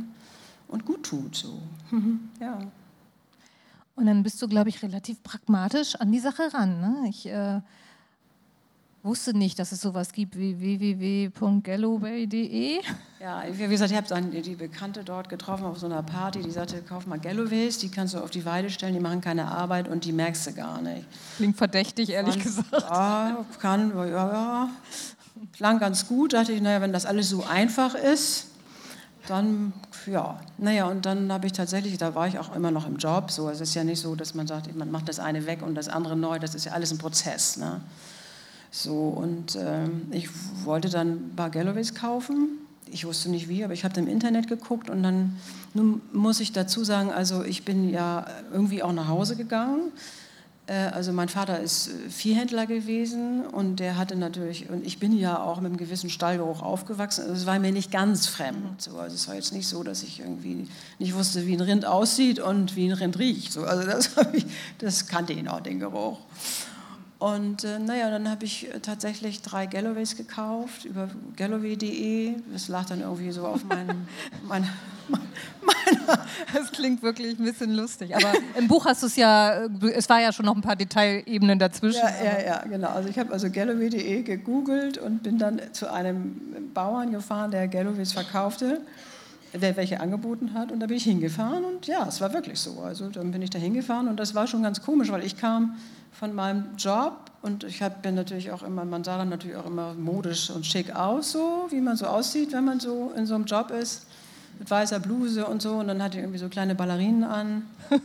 und 0.67 0.85
gut 0.85 1.03
tut. 1.03 1.35
So. 1.35 1.61
ja. 2.39 2.59
Und 3.95 4.07
dann 4.07 4.23
bist 4.23 4.41
du, 4.41 4.47
glaube 4.47 4.69
ich, 4.69 4.83
relativ 4.83 5.23
pragmatisch 5.23 5.95
an 5.95 6.11
die 6.11 6.19
Sache 6.19 6.53
ran. 6.53 6.81
Ne? 6.81 7.09
Ich 7.09 7.25
äh, 7.27 7.61
wusste 9.05 9.37
nicht, 9.37 9.59
dass 9.59 9.71
es 9.71 9.79
sowas 9.81 10.11
gibt 10.11 10.35
wie 10.37 10.59
www.galloway.de. 10.59 12.79
Ja, 13.21 13.43
wie 13.49 13.67
gesagt, 13.67 13.91
ich 13.91 13.97
habe 13.97 14.21
die 14.21 14.55
Bekannte 14.55 15.03
dort 15.03 15.29
getroffen 15.29 15.65
auf 15.65 15.77
so 15.77 15.85
einer 15.85 16.01
Party, 16.03 16.41
die 16.41 16.51
sagte, 16.51 16.81
kauf 16.81 17.07
mal 17.07 17.19
Galloways, 17.19 17.77
die 17.77 17.87
kannst 17.89 18.15
du 18.15 18.19
auf 18.19 18.31
die 18.31 18.43
Weide 18.45 18.69
stellen, 18.69 18.93
die 18.93 18.99
machen 18.99 19.21
keine 19.21 19.47
Arbeit 19.47 19.87
und 19.87 20.03
die 20.05 20.11
merkst 20.11 20.47
du 20.47 20.53
gar 20.53 20.81
nicht. 20.81 21.07
Klingt 21.37 21.55
verdächtig, 21.55 22.09
ehrlich 22.09 22.35
und, 22.35 22.43
gesagt. 22.43 22.71
Ja, 22.71 23.45
kann, 23.59 23.95
ja, 23.95 24.07
ja. 24.07 24.69
Klang 25.53 25.79
ganz 25.79 26.07
gut, 26.07 26.33
dachte 26.33 26.51
ich, 26.51 26.61
naja, 26.61 26.81
wenn 26.81 26.93
das 26.93 27.05
alles 27.05 27.29
so 27.29 27.43
einfach 27.43 27.95
ist, 27.95 28.47
dann, 29.27 29.73
ja, 30.05 30.39
naja, 30.57 30.87
und 30.87 31.05
dann 31.05 31.31
habe 31.31 31.47
ich 31.47 31.53
tatsächlich, 31.53 31.97
da 31.97 32.15
war 32.15 32.27
ich 32.27 32.39
auch 32.39 32.55
immer 32.55 32.71
noch 32.71 32.87
im 32.87 32.97
Job, 32.97 33.31
so, 33.31 33.49
es 33.49 33.61
ist 33.61 33.75
ja 33.75 33.83
nicht 33.83 33.99
so, 33.99 34.15
dass 34.15 34.33
man 34.35 34.47
sagt, 34.47 34.73
man 34.75 34.91
macht 34.91 35.09
das 35.09 35.19
eine 35.19 35.45
weg 35.45 35.61
und 35.61 35.75
das 35.75 35.89
andere 35.89 36.15
neu, 36.15 36.39
das 36.39 36.55
ist 36.55 36.65
ja 36.65 36.71
alles 36.73 36.91
ein 36.91 36.97
Prozess, 36.97 37.57
ne? 37.57 37.81
So, 38.77 39.07
und 39.07 39.55
äh, 39.55 39.87
ich 40.11 40.27
wollte 40.65 40.89
dann 40.89 41.31
Galloways 41.37 41.95
kaufen, 41.95 42.59
ich 42.91 43.05
wusste 43.05 43.29
nicht 43.29 43.47
wie, 43.47 43.63
aber 43.63 43.71
ich 43.71 43.85
habe 43.85 43.97
im 44.01 44.07
Internet 44.07 44.49
geguckt 44.49 44.89
und 44.89 45.01
dann, 45.01 45.37
nun 45.73 46.01
muss 46.11 46.41
ich 46.41 46.51
dazu 46.51 46.83
sagen, 46.83 47.09
also 47.09 47.41
ich 47.41 47.63
bin 47.63 47.89
ja 47.89 48.25
irgendwie 48.51 48.83
auch 48.83 48.91
nach 48.91 49.07
Hause 49.07 49.37
gegangen, 49.37 49.93
äh, 50.67 50.73
also 50.73 51.13
mein 51.13 51.29
Vater 51.29 51.61
ist 51.61 51.87
äh, 51.87 52.09
Viehhändler 52.09 52.65
gewesen 52.65 53.45
und 53.45 53.77
der 53.77 53.97
hatte 53.97 54.17
natürlich, 54.17 54.69
und 54.69 54.85
ich 54.85 54.99
bin 54.99 55.17
ja 55.17 55.41
auch 55.41 55.61
mit 55.61 55.67
einem 55.67 55.77
gewissen 55.77 56.09
Stallgeruch 56.09 56.61
aufgewachsen, 56.61 57.21
also 57.21 57.33
es 57.33 57.45
war 57.45 57.57
mir 57.59 57.71
nicht 57.71 57.93
ganz 57.93 58.27
fremd. 58.27 58.81
So. 58.81 58.97
Also 58.97 59.15
es 59.15 59.25
war 59.29 59.35
jetzt 59.35 59.53
nicht 59.53 59.69
so, 59.69 59.83
dass 59.83 60.03
ich 60.03 60.19
irgendwie 60.19 60.67
nicht 60.99 61.15
wusste, 61.15 61.47
wie 61.47 61.53
ein 61.53 61.61
Rind 61.61 61.85
aussieht 61.85 62.39
und 62.39 62.75
wie 62.75 62.87
ein 62.87 62.93
Rind 62.93 63.19
riecht. 63.19 63.53
So. 63.53 63.63
Also 63.63 63.87
das, 63.87 64.11
ich, 64.33 64.45
das 64.79 65.07
kannte 65.07 65.31
ihn 65.31 65.47
auch, 65.47 65.61
den 65.61 65.79
Geruch. 65.79 66.19
Und 67.25 67.63
äh, 67.63 67.79
naja, 67.79 68.11
dann 68.11 68.29
habe 68.29 68.45
ich 68.45 68.71
äh, 68.71 68.79
tatsächlich 68.81 69.41
drei 69.41 69.65
Galloways 69.65 70.15
gekauft 70.15 70.85
über 70.85 71.09
galloway.de. 71.35 72.35
Das 72.53 72.67
lag 72.67 72.85
dann 72.85 73.01
irgendwie 73.01 73.31
so 73.31 73.47
auf 73.47 73.63
meinem, 73.63 74.05
mein, 74.43 74.69
meiner. 75.09 76.19
Das 76.53 76.71
klingt 76.71 77.01
wirklich 77.01 77.39
ein 77.39 77.43
bisschen 77.43 77.73
lustig. 77.73 78.15
Aber 78.15 78.31
im 78.55 78.67
Buch 78.67 78.85
hast 78.85 79.01
du 79.01 79.07
es 79.07 79.15
ja, 79.15 79.63
äh, 79.63 79.69
es 79.95 80.07
war 80.07 80.21
ja 80.21 80.31
schon 80.31 80.45
noch 80.45 80.55
ein 80.55 80.61
paar 80.61 80.75
Detailebenen 80.75 81.57
dazwischen. 81.57 81.97
Ja, 81.97 82.23
ja, 82.23 82.45
ja, 82.45 82.59
genau. 82.59 82.89
Also 82.89 83.09
ich 83.09 83.17
habe 83.17 83.33
also 83.33 83.49
galloway.de 83.49 84.21
gegoogelt 84.21 84.99
und 84.99 85.23
bin 85.23 85.39
dann 85.39 85.59
zu 85.71 85.91
einem 85.91 86.69
Bauern 86.75 87.11
gefahren, 87.11 87.49
der 87.49 87.67
Galloways 87.67 88.11
verkaufte 88.11 88.81
wer 89.59 89.75
welche 89.77 89.99
angeboten 89.99 90.53
hat. 90.53 90.71
Und 90.71 90.79
da 90.79 90.87
bin 90.87 90.97
ich 90.97 91.03
hingefahren 91.03 91.63
und 91.65 91.87
ja, 91.87 92.05
es 92.07 92.21
war 92.21 92.33
wirklich 92.33 92.59
so. 92.59 92.81
Also 92.81 93.09
dann 93.09 93.31
bin 93.31 93.41
ich 93.41 93.49
da 93.49 93.59
hingefahren 93.59 94.07
und 94.07 94.19
das 94.19 94.35
war 94.35 94.47
schon 94.47 94.63
ganz 94.63 94.81
komisch, 94.81 95.11
weil 95.11 95.23
ich 95.23 95.37
kam 95.37 95.77
von 96.11 96.33
meinem 96.33 96.75
Job 96.77 97.31
und 97.41 97.63
ich 97.63 97.81
hab, 97.81 98.01
bin 98.01 98.15
natürlich 98.15 98.51
auch 98.51 98.63
immer, 98.63 98.85
man 98.85 99.03
sah 99.03 99.17
dann 99.17 99.29
natürlich 99.29 99.57
auch 99.57 99.65
immer 99.65 99.93
modisch 99.93 100.49
und 100.49 100.65
schick 100.65 100.95
aus, 100.95 101.31
so 101.31 101.67
wie 101.69 101.81
man 101.81 101.97
so 101.97 102.05
aussieht, 102.05 102.53
wenn 102.53 102.65
man 102.65 102.79
so 102.79 103.11
in 103.15 103.25
so 103.25 103.35
einem 103.35 103.45
Job 103.45 103.71
ist, 103.71 104.07
mit 104.57 104.71
weißer 104.71 104.99
Bluse 104.99 105.45
und 105.45 105.61
so 105.61 105.73
und 105.75 105.87
dann 105.87 106.01
hatte 106.01 106.17
ich 106.17 106.23
irgendwie 106.23 106.39
so 106.39 106.47
kleine 106.47 106.75
Ballerinen 106.75 107.23
an. 107.23 107.63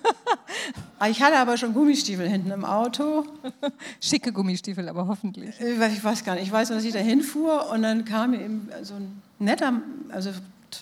Ich 1.08 1.22
hatte 1.22 1.38
aber 1.38 1.56
schon 1.56 1.72
Gummistiefel 1.72 2.28
hinten 2.28 2.50
im 2.50 2.64
Auto. 2.64 3.24
Schicke 4.02 4.32
Gummistiefel, 4.32 4.86
aber 4.86 5.06
hoffentlich. 5.06 5.58
Ich 5.58 6.04
weiß 6.04 6.24
gar 6.24 6.34
nicht. 6.34 6.44
Ich 6.44 6.52
weiß, 6.52 6.68
dass 6.68 6.84
ich 6.84 6.92
da 6.92 6.98
hinfuhr 6.98 7.70
und 7.70 7.82
dann 7.82 8.04
kam 8.04 8.32
mir 8.32 8.42
eben 8.42 8.68
so 8.82 8.94
ein 8.94 9.22
netter, 9.38 9.80
also 10.10 10.30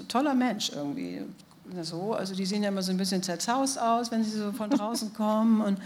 toller 0.09 0.35
Mensch 0.35 0.71
irgendwie. 0.75 1.23
So, 1.83 2.15
also 2.15 2.35
die 2.35 2.47
sehen 2.47 2.63
ja 2.63 2.71
immer 2.71 2.83
so 2.83 2.93
ein 2.93 2.97
bisschen 2.97 3.23
zerzaust 3.23 3.81
aus, 3.81 4.11
wenn 4.11 4.25
sie 4.25 4.31
so 4.31 4.53
von 4.53 4.71
draußen 4.71 5.13
kommen 5.13 5.61
und 5.61 5.79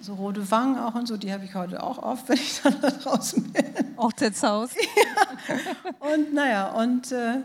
so 0.00 0.14
rote 0.14 0.48
Wangen 0.50 0.78
auch 0.78 0.94
und 0.94 1.06
so, 1.06 1.16
die 1.16 1.32
habe 1.32 1.44
ich 1.44 1.54
heute 1.54 1.82
auch 1.82 1.98
oft, 1.98 2.28
wenn 2.28 2.36
ich 2.36 2.60
dann 2.62 2.80
da 2.80 2.90
draußen 2.90 3.42
bin. 3.52 3.64
Auch 3.96 4.12
zerzaust? 4.12 4.74
ja. 5.48 5.54
Und 6.12 6.32
naja, 6.32 6.68
und 6.72 7.12
äh, 7.12 7.40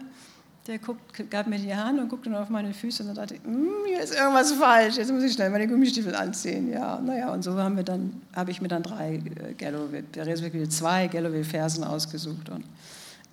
der 0.67 0.79
guckt, 0.79 1.29
gab 1.29 1.47
mir 1.47 1.59
die 1.59 1.75
Hand 1.75 1.99
und 1.99 2.07
guckte 2.07 2.29
nur 2.29 2.41
auf 2.41 2.49
meine 2.49 2.73
Füße 2.73 3.03
und 3.03 3.09
dann 3.09 3.15
dachte 3.15 3.35
ich, 3.35 3.43
mm, 3.43 3.85
hier 3.87 4.01
ist 4.01 4.15
irgendwas 4.15 4.53
falsch, 4.53 4.95
jetzt 4.95 5.11
muss 5.11 5.23
ich 5.23 5.33
schnell 5.33 5.49
meine 5.49 5.67
Gummistiefel 5.67 6.15
anziehen. 6.15 6.71
Ja, 6.71 6.99
naja, 7.01 7.33
und 7.33 7.43
so 7.43 7.57
haben 7.57 7.75
wir 7.75 7.83
dann, 7.83 8.21
habe 8.33 8.51
ich 8.51 8.61
mir 8.61 8.69
dann 8.69 8.83
drei 8.83 9.15
äh, 9.15 9.53
Galloway, 9.57 10.03
respektive 10.15 10.69
zwei 10.69 11.07
Galloway-Fersen 11.07 11.83
ausgesucht 11.83 12.49
und 12.49 12.63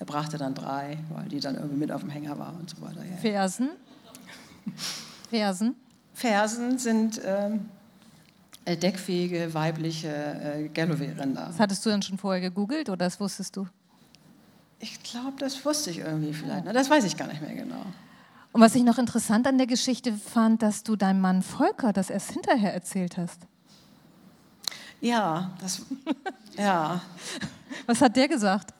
er 0.00 0.06
brachte 0.06 0.36
dann 0.38 0.54
drei, 0.54 0.98
weil 1.10 1.28
die 1.28 1.38
dann 1.38 1.54
irgendwie 1.54 1.76
mit 1.76 1.92
auf 1.92 2.00
dem 2.00 2.10
Hänger 2.10 2.36
war 2.38 2.56
und 2.58 2.68
so 2.68 2.80
weiter. 2.80 3.04
Ja. 3.04 3.16
Fersen? 3.18 3.70
Fersen? 5.30 5.76
Fersen 6.12 6.78
sind... 6.78 7.20
Ähm, 7.24 7.68
äh, 8.66 8.76
deckfähige 8.76 9.54
weibliche 9.54 10.08
äh, 10.08 10.68
Galloway-Rinder. 10.68 11.46
Das 11.46 11.58
hattest 11.58 11.84
du 11.84 11.90
dann 11.90 12.02
schon 12.02 12.18
vorher 12.18 12.42
gegoogelt 12.42 12.90
oder 12.90 12.98
das 12.98 13.18
wusstest 13.18 13.56
du? 13.56 13.66
Ich 14.78 15.02
glaube, 15.02 15.34
das 15.38 15.64
wusste 15.64 15.90
ich 15.90 15.98
irgendwie 15.98 16.34
vielleicht. 16.34 16.66
Ne? 16.66 16.72
Das 16.72 16.90
weiß 16.90 17.04
ich 17.04 17.16
gar 17.16 17.26
nicht 17.26 17.40
mehr 17.40 17.54
genau. 17.54 17.84
Und 18.52 18.60
was 18.60 18.74
ich 18.74 18.82
noch 18.82 18.98
interessant 18.98 19.46
an 19.46 19.58
der 19.58 19.66
Geschichte 19.66 20.12
fand, 20.12 20.62
dass 20.62 20.82
du 20.82 20.96
deinem 20.96 21.20
Mann 21.20 21.42
Volker 21.42 21.92
das 21.92 22.10
erst 22.10 22.32
hinterher 22.32 22.74
erzählt 22.74 23.16
hast. 23.16 23.40
Ja, 25.00 25.52
das, 25.60 25.82
ja. 26.58 27.00
Was 27.86 28.02
hat 28.02 28.14
der 28.16 28.28
gesagt? 28.28 28.74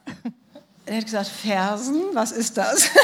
Er 0.85 0.97
hat 0.97 1.05
gesagt, 1.05 1.27
Fersen, 1.27 2.01
was 2.13 2.31
ist 2.31 2.57
das? 2.57 2.89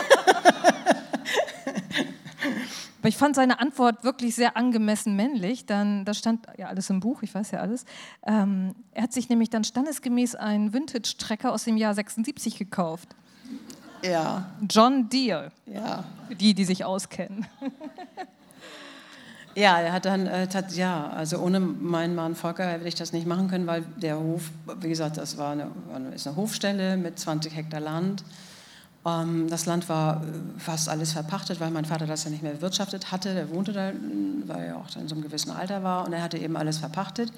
Aber 3.08 3.10
ich 3.10 3.18
fand 3.18 3.38
seine 3.38 3.62
Antwort 3.62 4.04
wirklich 4.04 4.36
sehr 4.36 4.58
angemessen 4.58 5.16
männlich. 5.16 5.66
Dann, 5.66 6.04
das 6.04 6.18
stand 6.18 6.46
ja 6.58 6.68
alles 6.68 6.90
im 6.90 7.00
Buch, 7.00 7.22
ich 7.22 7.34
weiß 7.34 7.52
ja 7.52 7.62
alles. 7.62 7.86
Ähm, 8.26 8.76
er 8.92 9.04
hat 9.04 9.13
sich 9.13 9.30
nämlich 9.30 9.50
dann 9.50 9.63
standesgemäß 9.63 10.36
einen 10.36 10.74
Vintage-Trecker 10.74 11.54
aus 11.54 11.63
dem 11.63 11.78
Jahr 11.78 11.94
76 11.94 12.58
gekauft. 12.58 13.16
Ja. 14.04 14.50
John 14.70 15.08
Deere. 15.08 15.54
Ja. 15.68 16.04
Die, 16.38 16.54
die 16.54 16.66
sich 16.66 16.84
auskennen. 16.84 17.48
Ja, 19.58 19.80
er 19.82 19.91
hat 19.91 20.06
dann, 20.06 20.28
äh, 20.28 20.46
tat, 20.46 20.74
ja, 20.74 21.10
also 21.10 21.39
ohne 21.39 21.60
meinen 21.60 22.13
Mann 22.13 22.36
Volker 22.36 22.63
hätte 22.67 22.88
ich 22.88 22.93
das 22.93 23.12
nicht 23.12 23.26
machen 23.26 23.48
können, 23.48 23.65
weil 23.65 23.82
der 23.96 24.20
Hof, 24.20 24.52
wie 24.82 24.89
gesagt, 24.89 25.17
das 25.17 25.39
war 25.39 25.54
eine, 25.54 25.72
ist 26.13 26.28
eine 26.28 26.36
Hofstelle 26.36 26.96
mit 26.96 27.17
20 27.17 27.56
Hektar 27.56 27.80
Land. 27.80 28.24
Ähm, 29.04 29.48
das 29.50 29.65
Land 29.65 29.89
war 29.89 30.22
äh, 30.22 30.60
fast 30.60 30.89
alles 30.89 31.13
verpachtet, 31.13 31.60
weil 31.60 31.72
mein 31.72 31.86
Vater 31.86 32.06
das 32.06 32.26
ja 32.26 32.30
nicht 32.30 32.43
mehr 32.43 32.52
bewirtschaftet 32.52 33.12
hatte. 33.12 33.34
Der 33.34 33.50
wohnte 33.50 33.74
da, 33.74 33.93
weil 34.46 34.65
er 34.65 34.78
auch 34.78 34.96
in 34.96 35.08
so 35.08 35.15
einem 35.15 35.24
gewissen 35.24 35.50
Alter 35.50 35.82
war 35.82 36.06
und 36.06 36.13
er 36.13 36.22
hatte 36.22 36.38
eben 36.38 36.56
alles 36.56 36.78
verpachtet. 36.78 37.34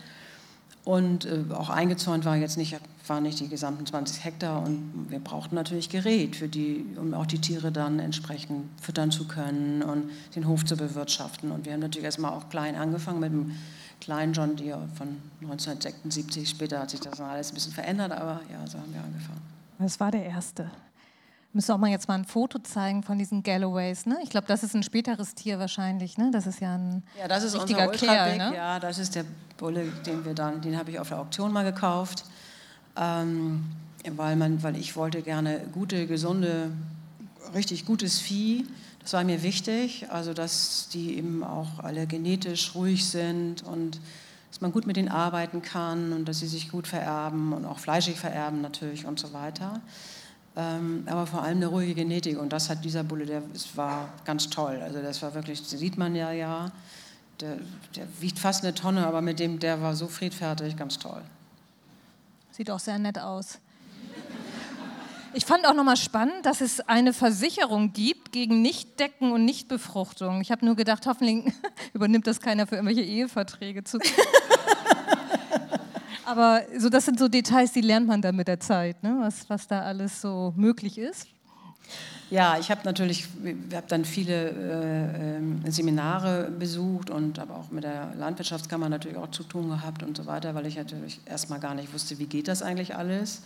Und 0.90 1.26
äh, 1.26 1.44
auch 1.54 1.70
eingezäunt 1.70 2.26
war 2.26 2.36
jetzt 2.36 2.58
nicht, 2.58 2.76
waren 3.06 3.22
nicht 3.22 3.40
die 3.40 3.48
gesamten 3.48 3.86
20 3.86 4.26
Hektar 4.26 4.64
und 4.64 5.06
wir 5.10 5.20
brauchten 5.20 5.54
natürlich 5.54 5.90
Gerät, 5.90 6.36
für 6.36 6.48
die, 6.48 6.84
um 6.96 7.14
auch 7.14 7.28
die 7.28 7.38
Tiere 7.38 7.72
dann 7.72 8.00
entsprechend 8.00 8.66
füttern 8.82 9.12
zu 9.12 9.28
können 9.28 9.84
und 9.84 10.10
den 10.36 10.48
Hof 10.48 10.66
zu 10.66 10.76
bewirtschaften. 10.76 11.52
Und 11.52 11.66
wir 11.66 11.74
haben 11.74 11.82
natürlich 11.82 12.06
erstmal 12.06 12.32
auch 12.32 12.50
klein 12.50 12.76
angefangen 12.76 13.20
mit 13.20 13.32
einem 13.32 13.52
kleinen 14.02 14.34
John 14.34 14.56
Deere 14.56 14.88
von 14.96 15.10
1976. 15.42 16.50
Später 16.50 16.80
hat 16.80 16.90
sich 16.90 17.02
das 17.02 17.22
alles 17.22 17.52
ein 17.52 17.54
bisschen 17.54 17.74
verändert, 17.74 18.12
aber 18.12 18.42
ja, 18.52 18.66
so 18.66 18.80
haben 18.80 18.92
wir 18.92 19.04
angefangen. 19.04 19.42
Das 19.78 20.00
war 20.00 20.10
der 20.10 20.26
erste. 20.26 20.72
Müssen 21.52 21.72
auch 21.72 21.78
mal 21.80 21.90
jetzt 21.90 22.08
mal 22.08 22.16
ein 22.16 22.26
Foto 22.26 22.60
zeigen 22.60 23.02
von 23.02 23.18
diesen 23.18 23.42
Galloways. 23.42 24.06
Ne? 24.06 24.20
Ich 24.24 24.30
glaube, 24.30 24.46
das 24.46 24.64
ist 24.64 24.76
ein 24.76 24.84
späteres 24.84 25.34
Tier 25.34 25.58
wahrscheinlich. 25.58 26.18
Ne? 26.18 26.30
Das 26.32 26.46
ist 26.46 26.60
ja 26.60 26.76
ein 26.76 27.04
ja, 27.20 27.28
das 27.28 27.44
ist 27.44 27.56
richtiger 27.56 27.90
unser 27.90 28.06
Kerl. 28.06 28.38
Ne? 28.38 28.56
Ja, 28.56 28.80
das 28.80 29.00
ist 29.00 29.16
der 29.16 29.26
Bulle, 29.58 29.86
den 30.06 30.24
wir 30.26 30.36
dann, 30.36 30.62
den 30.62 30.78
habe 30.78 30.92
ich 30.92 31.00
auf 31.00 31.10
der 31.10 31.20
Auktion 31.20 31.52
mal 31.52 31.64
gekauft, 31.64 32.24
ähm, 32.96 33.66
weil 34.12 34.36
man, 34.36 34.62
weil 34.62 34.78
ich 34.78 34.96
wollte 34.96 35.24
gerne 35.24 35.62
gute, 35.72 36.06
gesunde, 36.06 36.72
richtig 37.56 37.86
gutes 37.86 38.20
Vieh. 38.20 38.68
Das 39.02 39.14
war 39.14 39.24
mir 39.24 39.42
wichtig, 39.42 40.06
also 40.12 40.36
dass 40.36 40.90
die 40.94 41.18
eben 41.18 41.44
auch 41.44 41.80
alle 41.80 42.06
genetisch 42.06 42.76
ruhig 42.76 43.08
sind 43.08 43.64
und 43.64 44.00
dass 44.52 44.62
man 44.62 44.72
gut 44.72 44.86
mit 44.86 44.98
ihnen 44.98 45.10
arbeiten 45.10 45.64
kann 45.64 46.14
und 46.14 46.26
dass 46.26 46.40
sie 46.40 46.48
sich 46.48 46.70
gut 46.70 46.88
vererben 46.88 47.54
und 47.54 47.66
auch 47.66 47.80
fleischig 47.80 48.20
vererben 48.20 48.62
natürlich 48.62 49.06
und 49.06 49.20
so 49.20 49.34
weiter. 49.34 49.82
Ähm, 50.60 51.04
aber 51.06 51.26
vor 51.26 51.42
allem 51.42 51.58
eine 51.58 51.68
ruhige 51.68 51.96
Genetik 51.96 52.38
und 52.38 52.52
das 52.52 52.70
hat 52.70 52.84
dieser 52.84 53.04
Bulle, 53.04 53.26
der 53.26 53.42
das 53.54 53.78
war 53.78 54.10
ganz 54.26 54.50
toll. 54.50 54.82
Also 54.84 55.02
das 55.02 55.22
war 55.22 55.34
wirklich, 55.34 55.62
das 55.62 55.70
sieht 55.70 55.98
man 55.98 56.16
ja 56.16 56.34
ja, 56.34 56.70
der, 57.40 57.60
der 57.96 58.06
wiegt 58.20 58.38
fast 58.40 58.66
eine 58.66 58.74
Tonne, 58.74 59.08
aber 59.08 59.22
mit 59.22 59.40
dem, 59.40 59.60
der 59.60 59.82
war 59.82 59.96
so 59.96 60.08
friedfertig, 60.08 60.76
ganz 60.76 61.00
toll. 61.00 61.22
Sieht 62.52 62.70
auch 62.72 62.80
sehr 62.80 63.00
nett 63.00 63.20
aus. 63.20 63.60
Ich 65.34 65.46
fand 65.46 65.66
auch 65.66 65.74
nochmal 65.74 65.96
spannend, 65.96 66.46
dass 66.46 66.60
es 66.60 66.82
eine 66.82 67.14
Versicherung 67.14 67.94
gibt 67.94 68.34
gegen 68.34 68.62
Nichtdecken 68.62 69.32
und 69.32 69.46
Nichtbefruchtung. 69.46 70.42
Ich 70.42 70.52
habe 70.52 70.66
nur 70.66 70.76
gedacht, 70.76 71.06
hoffentlich 71.06 71.54
übernimmt 71.94 72.28
das 72.28 72.42
keiner 72.42 72.68
für 72.68 72.76
irgendwelche 72.76 73.04
Eheverträge 73.04 73.86
zu. 73.86 74.00
Aber 76.26 76.62
so, 76.78 76.90
das 76.90 77.06
sind 77.06 77.20
so 77.20 77.28
Details, 77.28 77.72
die 77.72 77.82
lernt 77.82 78.08
man 78.08 78.22
dann 78.22 78.36
mit 78.36 78.48
der 78.48 78.60
Zeit, 78.60 79.02
ne? 79.04 79.18
was, 79.20 79.50
was 79.50 79.68
da 79.68 79.82
alles 79.82 80.22
so 80.22 80.54
möglich 80.56 80.98
ist. 80.98 81.28
Ja, 82.30 82.60
ich 82.60 82.70
habe 82.70 82.82
natürlich, 82.84 83.28
ich 83.44 83.76
habe 83.76 83.88
dann 83.88 84.06
viele 84.06 84.50
äh, 84.52 85.38
ähm, 85.38 85.64
Seminare 85.68 86.52
besucht 86.52 87.10
und 87.10 87.40
habe 87.40 87.54
auch 87.56 87.72
mit 87.72 87.84
der 87.84 88.14
Landwirtschaftskammer 88.16 88.88
natürlich 88.88 89.18
auch 89.18 89.32
zu 89.32 89.44
tun 89.44 89.70
gehabt 89.70 90.04
und 90.04 90.16
so 90.16 90.28
weiter, 90.28 90.54
weil 90.54 90.68
ich 90.68 90.76
natürlich 90.76 91.20
erstmal 91.26 91.60
gar 91.60 91.74
nicht 91.74 91.92
wusste, 91.92 92.20
wie 92.20 92.28
geht 92.28 92.48
das 92.48 92.62
eigentlich 92.62 92.96
alles. 92.96 93.42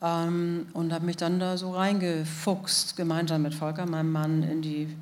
Ähm, 0.00 0.68
und 0.74 0.92
habe 0.92 1.06
mich 1.06 1.16
dann 1.16 1.40
da 1.40 1.56
so 1.56 1.72
reingefuchst, 1.72 2.96
gemeinsam 2.96 3.42
mit 3.42 3.52
Volker, 3.52 3.84
meinem 3.84 4.12
Mann, 4.12 4.44
in 4.44 4.62
die 4.62 4.96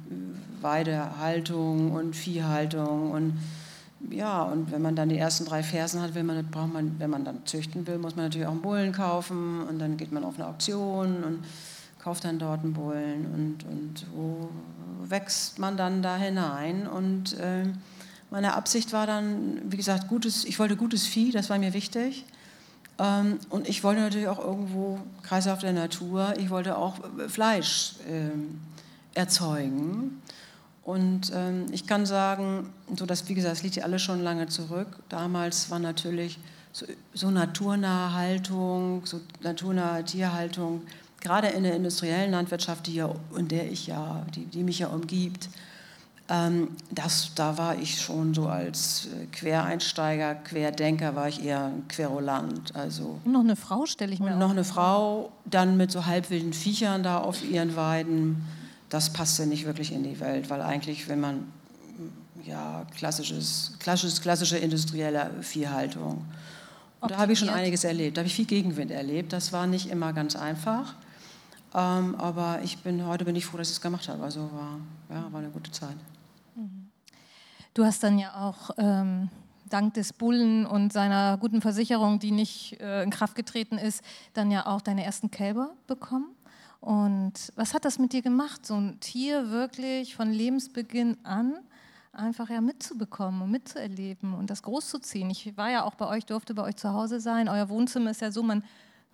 Weidehaltung 0.63 1.93
und 1.93 2.17
Viehhaltung 2.17 3.11
und 3.11 3.35
ja, 4.11 4.43
und 4.43 4.71
wenn 4.73 4.83
man 4.83 4.97
dann 4.97 5.09
die 5.09 5.19
ersten 5.19 5.45
drei 5.45 5.63
Fersen 5.63 6.01
hat, 6.01 6.15
will 6.15 6.23
man, 6.23 6.47
braucht 6.51 6.73
man, 6.73 6.99
wenn 6.99 7.11
man 7.11 7.25
dann 7.25 7.45
züchten 7.45 7.87
will, 7.87 7.99
muss 7.99 8.17
man 8.17 8.27
natürlich 8.27 8.47
auch 8.47 8.53
einen 8.53 8.63
Bullen 8.63 8.93
kaufen 8.93 9.63
und 9.63 9.79
dann 9.79 9.97
geht 9.97 10.13
man 10.13 10.25
auf 10.25 10.37
eine 10.37 10.47
Auktion 10.47 11.25
und 11.25 11.45
kauft 11.99 12.25
dann 12.25 12.39
dort 12.39 12.63
einen 12.63 12.73
Bullen 12.73 13.27
und, 13.35 13.65
und 13.65 14.07
wo 14.15 14.49
wächst 15.09 15.59
man 15.59 15.77
dann 15.77 16.03
da 16.03 16.17
hinein 16.17 16.87
und 16.87 17.39
äh, 17.39 17.65
meine 18.31 18.55
Absicht 18.55 18.93
war 18.93 19.07
dann, 19.07 19.61
wie 19.65 19.77
gesagt, 19.77 20.09
gutes, 20.09 20.45
ich 20.45 20.59
wollte 20.59 20.77
gutes 20.77 21.07
Vieh, 21.07 21.31
das 21.31 21.49
war 21.51 21.59
mir 21.59 21.73
wichtig 21.73 22.25
ähm, 22.99 23.39
und 23.51 23.69
ich 23.69 23.85
wollte 23.85 24.01
natürlich 24.01 24.29
auch 24.29 24.39
irgendwo 24.39 24.99
Kreislauf 25.23 25.61
der 25.61 25.73
Natur, 25.73 26.35
ich 26.39 26.51
wollte 26.51 26.77
auch 26.77 26.99
äh, 27.19 27.29
Fleisch 27.29 27.95
äh, 28.09 28.31
erzeugen. 29.19 30.23
Und 30.87 31.33
ähm, 31.35 31.67
ich 31.73 31.89
kann 31.89 32.07
sagen, 32.07 32.71
so 32.95 33.07
das, 33.07 33.29
wie 33.29 33.35
gesagt, 33.35 33.57
das 33.57 33.65
liegt 33.65 33.75
ja 33.75 33.83
alles 33.83 34.03
schon 34.03 34.23
lange 34.23 34.47
zurück. 34.47 34.87
Damals 35.09 35.69
war 35.69 35.81
natürlich 35.81 36.39
so, 36.71 36.87
so 37.13 37.29
naturnahe 37.33 38.13
Haltung, 38.13 39.05
so 39.05 39.21
naturnahe 39.43 40.05
Tierhaltung, 40.05 40.83
gerade 41.21 41.49
in 41.49 41.65
der 41.65 41.75
industriellen 41.75 42.31
Landwirtschaft, 42.31 42.87
die 42.87 42.95
ja, 42.95 43.13
in 43.37 43.49
der 43.49 43.69
ich 43.69 43.89
ja, 43.89 44.25
die, 44.33 44.45
die 44.47 44.63
mich 44.63 44.79
ja 44.79 44.87
umgibt, 44.87 45.49
ähm, 46.29 46.69
das, 46.93 47.33
da 47.35 47.59
war 47.59 47.77
ich 47.77 48.01
schon 48.01 48.33
so 48.33 48.47
als 48.47 49.07
äh, 49.07 49.27
Quereinsteiger, 49.27 50.37
Querdenker, 50.37 51.17
war 51.17 51.27
ich 51.27 51.45
eher 51.45 51.65
ein 51.65 51.89
Querulant. 51.89 52.77
Also 52.77 53.19
und 53.25 53.33
noch 53.33 53.41
eine 53.41 53.57
Frau 53.57 53.87
stelle 53.87 54.13
ich 54.13 54.21
mir 54.21 54.35
und 54.35 54.39
Noch 54.39 54.51
eine 54.51 54.63
Frau, 54.63 55.33
dann 55.47 55.77
mit 55.77 55.91
so 55.91 56.07
halbwilden 56.07 56.53
Viechern 56.53 57.03
da 57.03 57.19
auf 57.19 57.43
ihren 57.43 57.75
Weiden. 57.75 58.45
Das 58.89 59.13
passte 59.13 59.47
nicht 59.47 59.67
wirklich 59.67 59.93
in 59.93 60.03
die 60.05 60.21
Welt, 60.21 60.49
weil 60.51 60.63
eigentlich, 60.63 61.09
wenn 61.09 61.21
man 61.21 61.53
ja 62.45 62.87
klassisches, 62.97 63.75
klassisches 63.79 64.21
klassische 64.21 64.59
industrielle 64.59 65.31
Viehhaltung. 65.43 66.25
Und 67.01 67.11
da 67.11 67.19
habe 67.19 67.33
ich 67.33 67.39
schon 67.39 67.49
einiges 67.49 67.85
erlebt. 67.85 68.17
Da 68.17 68.21
habe 68.21 68.29
ich 68.29 68.35
viel 68.35 68.47
Gegenwind 68.47 68.91
erlebt. 68.91 69.33
Das 69.33 69.53
war 69.53 69.67
nicht 69.67 69.91
immer 69.91 70.13
ganz 70.13 70.37
einfach. 70.37 70.95
Ähm, 71.75 72.15
aber 72.17 72.61
ich 72.63 72.79
bin, 72.79 73.05
heute 73.07 73.25
bin 73.25 73.37
ich 73.37 73.45
froh, 73.45 73.59
dass 73.59 73.69
ich 73.69 73.77
es 73.77 73.81
gemacht 73.81 74.09
habe. 74.09 74.23
Also 74.23 74.51
war, 74.53 74.79
ja, 75.11 75.31
war 75.31 75.41
eine 75.41 75.51
gute 75.51 75.71
Zeit. 75.71 75.97
Du 77.75 77.85
hast 77.85 78.03
dann 78.03 78.19
ja 78.19 78.35
auch 78.35 78.71
ähm, 78.79 79.29
dank 79.69 79.93
des 79.95 80.15
Bullen 80.15 80.65
und 80.65 80.93
seiner 80.95 81.37
guten 81.37 81.61
Versicherung, 81.61 82.19
die 82.19 82.31
nicht 82.31 82.81
äh, 82.81 83.03
in 83.03 83.11
Kraft 83.11 83.35
getreten 83.35 83.77
ist, 83.77 84.03
dann 84.33 84.51
ja 84.51 84.67
auch 84.67 84.81
deine 84.81 85.05
ersten 85.05 85.31
Kälber 85.31 85.75
bekommen. 85.87 86.36
Und 86.81 87.53
was 87.57 87.75
hat 87.75 87.85
das 87.85 87.99
mit 87.99 88.13
dir 88.13 88.23
gemacht, 88.23 88.67
so 88.67 88.75
ein 88.75 89.01
Tier 89.01 89.51
wirklich 89.51 90.15
von 90.15 90.31
Lebensbeginn 90.31 91.17
an 91.25 91.55
einfach 92.13 92.49
ja 92.49 92.61
mitzubekommen 92.61 93.43
und 93.43 93.51
mitzuerleben 93.51 94.35
und 94.35 94.51
das 94.51 94.63
großzuziehen? 94.63 95.31
Ich 95.31 95.57
war 95.57 95.71
ja 95.71 95.85
auch 95.85 95.95
bei 95.95 96.07
euch, 96.07 96.25
durfte 96.27 96.55
bei 96.55 96.63
euch 96.63 96.77
zu 96.77 96.93
Hause 96.93 97.21
sein. 97.21 97.49
Euer 97.49 97.69
Wohnzimmer 97.69 98.11
ist 98.11 98.21
ja 98.21 98.31
so, 98.31 98.43
man 98.43 98.63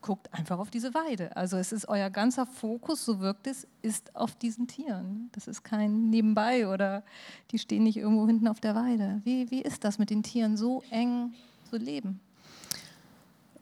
guckt 0.02 0.32
einfach 0.34 0.58
auf 0.58 0.70
diese 0.70 0.92
Weide. 0.92 1.34
Also 1.36 1.56
es 1.56 1.72
ist 1.72 1.88
euer 1.88 2.10
ganzer 2.10 2.44
Fokus, 2.44 3.04
so 3.04 3.20
wirkt 3.20 3.46
es, 3.46 3.66
ist 3.80 4.14
auf 4.14 4.34
diesen 4.34 4.66
Tieren. 4.66 5.30
Das 5.32 5.46
ist 5.46 5.62
kein 5.62 6.10
Nebenbei 6.10 6.68
oder 6.68 7.04
die 7.52 7.58
stehen 7.58 7.84
nicht 7.84 7.96
irgendwo 7.96 8.26
hinten 8.26 8.48
auf 8.48 8.60
der 8.60 8.74
Weide. 8.74 9.22
Wie, 9.24 9.50
wie 9.50 9.62
ist 9.62 9.84
das 9.84 9.98
mit 9.98 10.10
den 10.10 10.22
Tieren 10.22 10.56
so 10.56 10.82
eng 10.90 11.32
zu 11.70 11.76
leben? 11.76 12.20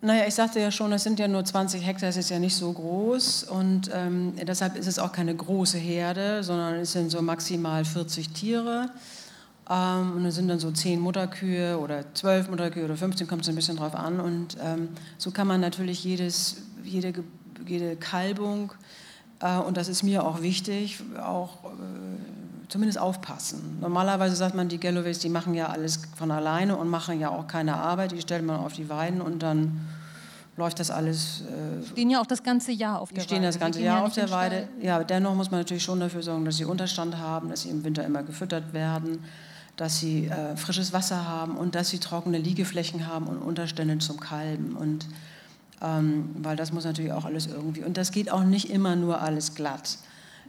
Naja, 0.03 0.25
ich 0.27 0.35
sagte 0.35 0.61
ja 0.61 0.71
schon, 0.71 0.93
es 0.93 1.03
sind 1.03 1.19
ja 1.19 1.29
nur 1.29 1.45
20 1.45 1.85
Hektar, 1.87 2.09
es 2.09 2.17
ist 2.17 2.31
ja 2.31 2.39
nicht 2.39 2.57
so 2.57 2.73
groß 2.73 3.45
und 3.45 3.91
ähm, 3.93 4.33
deshalb 4.47 4.77
ist 4.77 4.87
es 4.87 4.99
auch 4.99 5.13
keine 5.13 5.35
große 5.35 5.77
Herde, 5.77 6.43
sondern 6.43 6.77
es 6.77 6.93
sind 6.93 7.11
so 7.11 7.21
maximal 7.21 7.85
40 7.85 8.31
Tiere. 8.31 8.91
Ähm, 9.69 10.13
und 10.17 10.25
dann 10.25 10.33
sind 10.33 10.49
dann 10.49 10.59
so 10.59 10.71
zehn 10.71 11.01
Mutterkühe 11.01 11.79
oder 11.79 12.05
zwölf 12.15 12.49
Mutterkühe 12.49 12.87
oder 12.87 12.97
15, 12.97 13.27
kommt 13.27 13.43
es 13.43 13.49
ein 13.51 13.55
bisschen 13.55 13.77
drauf 13.77 13.95
an. 13.95 14.21
Und 14.21 14.57
ähm, 14.65 14.89
so 15.19 15.33
kann 15.33 15.47
man 15.47 15.61
natürlich 15.61 16.03
jedes, 16.03 16.63
jede, 16.83 17.13
jede 17.67 17.97
Kalbung, 17.97 18.73
äh, 19.41 19.59
und 19.59 19.77
das 19.77 19.89
ist 19.89 20.03
mir 20.03 20.25
auch 20.25 20.43
wichtig, 20.43 21.03
auch 21.21 21.65
äh, 21.65 21.69
zumindest 22.71 22.99
aufpassen. 22.99 23.79
Normalerweise 23.81 24.35
sagt 24.37 24.55
man, 24.55 24.69
die 24.69 24.79
Galloways, 24.79 25.19
die 25.19 25.29
machen 25.29 25.55
ja 25.55 25.67
alles 25.67 26.01
von 26.17 26.31
alleine 26.31 26.77
und 26.77 26.89
machen 26.89 27.21
ja 27.21 27.29
auch 27.31 27.47
keine 27.47 27.77
Arbeit. 27.77 28.13
Die 28.13 28.21
stellt 28.21 28.45
man 28.45 28.61
auf 28.61 28.73
die 28.73 28.89
Weiden 28.89 29.21
und 29.21 29.43
dann 29.43 29.87
läuft 30.57 30.81
das 30.81 30.91
alles. 30.91 31.43
Äh, 31.43 31.87
stehen 31.87 32.11
ja 32.11 32.21
auch 32.21 32.27
das 32.27 32.43
ganze 32.43 32.73
Jahr 32.73 33.01
auf 33.01 33.11
der 33.11 33.19
Weide. 33.19 33.27
Die 33.27 33.35
stehen 33.35 33.43
das 33.43 33.59
ganze 33.59 33.83
Jahr 33.83 33.99
ja 33.99 34.07
auf 34.07 34.15
der 34.15 34.31
Weide. 34.31 34.69
Ja, 34.81 35.03
dennoch 35.05 35.35
muss 35.35 35.51
man 35.51 35.61
natürlich 35.61 35.83
schon 35.83 36.01
dafür 36.01 36.23
sorgen, 36.23 36.45
dass 36.45 36.57
sie 36.57 36.65
Unterstand 36.65 37.19
haben, 37.19 37.51
dass 37.51 37.63
sie 37.63 37.71
im 37.71 37.85
Winter 37.85 38.05
immer 38.05 38.23
gefüttert 38.23 38.73
werden 38.73 39.19
dass 39.81 39.99
sie 39.99 40.27
äh, 40.27 40.57
frisches 40.57 40.93
Wasser 40.93 41.27
haben 41.27 41.57
und 41.57 41.75
dass 41.75 41.89
sie 41.89 41.99
trockene 41.99 42.37
Liegeflächen 42.37 43.07
haben 43.07 43.27
und 43.27 43.39
Unterstände 43.39 43.97
zum 43.97 44.21
Kalben. 44.21 44.77
Und, 44.77 45.07
ähm, 45.81 46.29
weil 46.35 46.55
das 46.55 46.71
muss 46.71 46.85
natürlich 46.85 47.13
auch 47.13 47.25
alles 47.25 47.47
irgendwie. 47.47 47.83
Und 47.83 47.97
das 47.97 48.13
geht 48.13 48.31
auch 48.31 48.45
nicht 48.45 48.69
immer 48.69 48.95
nur 48.95 49.23
alles 49.23 49.55
glatt. 49.55 49.97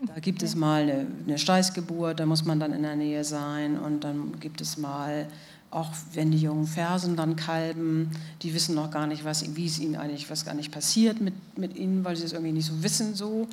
Da 0.07 0.19
gibt 0.19 0.41
es 0.41 0.55
mal 0.55 0.83
eine, 0.83 1.07
eine 1.27 1.37
Steißgeburt, 1.37 2.19
da 2.19 2.25
muss 2.25 2.43
man 2.43 2.59
dann 2.59 2.73
in 2.73 2.81
der 2.81 2.95
Nähe 2.95 3.23
sein. 3.23 3.77
Und 3.77 4.03
dann 4.03 4.39
gibt 4.39 4.59
es 4.61 4.77
mal, 4.77 5.27
auch 5.69 5.91
wenn 6.13 6.31
die 6.31 6.39
jungen 6.39 6.65
Fersen 6.65 7.15
dann 7.15 7.35
kalben, 7.35 8.11
die 8.41 8.53
wissen 8.53 8.75
noch 8.75 8.89
gar 8.89 9.05
nicht, 9.07 9.23
was, 9.25 9.55
wie 9.55 9.67
es 9.67 9.79
ihnen 9.79 9.95
eigentlich, 9.95 10.29
was 10.29 10.43
gar 10.43 10.55
nicht 10.55 10.71
passiert 10.71 11.21
mit, 11.21 11.33
mit 11.57 11.75
ihnen, 11.77 12.03
weil 12.03 12.15
sie 12.15 12.25
es 12.25 12.33
irgendwie 12.33 12.53
nicht 12.53 12.65
so 12.67 12.83
wissen 12.83 13.15
so 13.15 13.47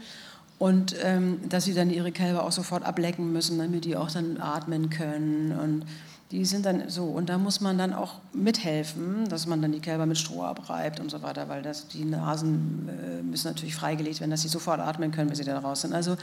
und 0.59 0.97
ähm, 1.03 1.41
dass 1.49 1.65
sie 1.65 1.75
dann 1.75 1.91
ihre 1.91 2.13
Kälber 2.13 2.45
auch 2.45 2.53
sofort 2.53 2.85
ablecken 2.85 3.33
müssen, 3.33 3.59
damit 3.59 3.85
die 3.85 3.97
auch 3.97 4.11
dann 4.11 4.39
atmen 4.39 4.91
können 4.91 5.53
und 5.53 5.85
die 6.31 6.45
sind 6.45 6.67
dann 6.67 6.91
so 6.91 7.05
und 7.05 7.31
da 7.31 7.39
muss 7.39 7.61
man 7.61 7.79
dann 7.79 7.95
auch 7.95 8.17
mithelfen, 8.35 9.29
dass 9.29 9.47
man 9.47 9.63
dann 9.63 9.73
die 9.73 9.81
Kälber 9.81 10.05
mit 10.05 10.19
Stroh 10.19 10.43
abreibt 10.43 11.01
und 11.01 11.11
so 11.11 11.23
weiter, 11.23 11.49
weil 11.49 11.63
das, 11.63 11.89
die 11.89 12.05
Nasen 12.05 12.89
äh, 12.89 13.23
müssen 13.23 13.49
natürlich 13.49 13.75
freigelegt 13.75 14.21
werden, 14.21 14.31
dass 14.31 14.43
sie 14.43 14.49
sofort 14.49 14.81
atmen 14.81 15.11
können, 15.11 15.31
wenn 15.31 15.37
sie 15.37 15.45
da 15.45 15.59
raus 15.59 15.81
sind. 15.83 15.95
Also 15.95 16.17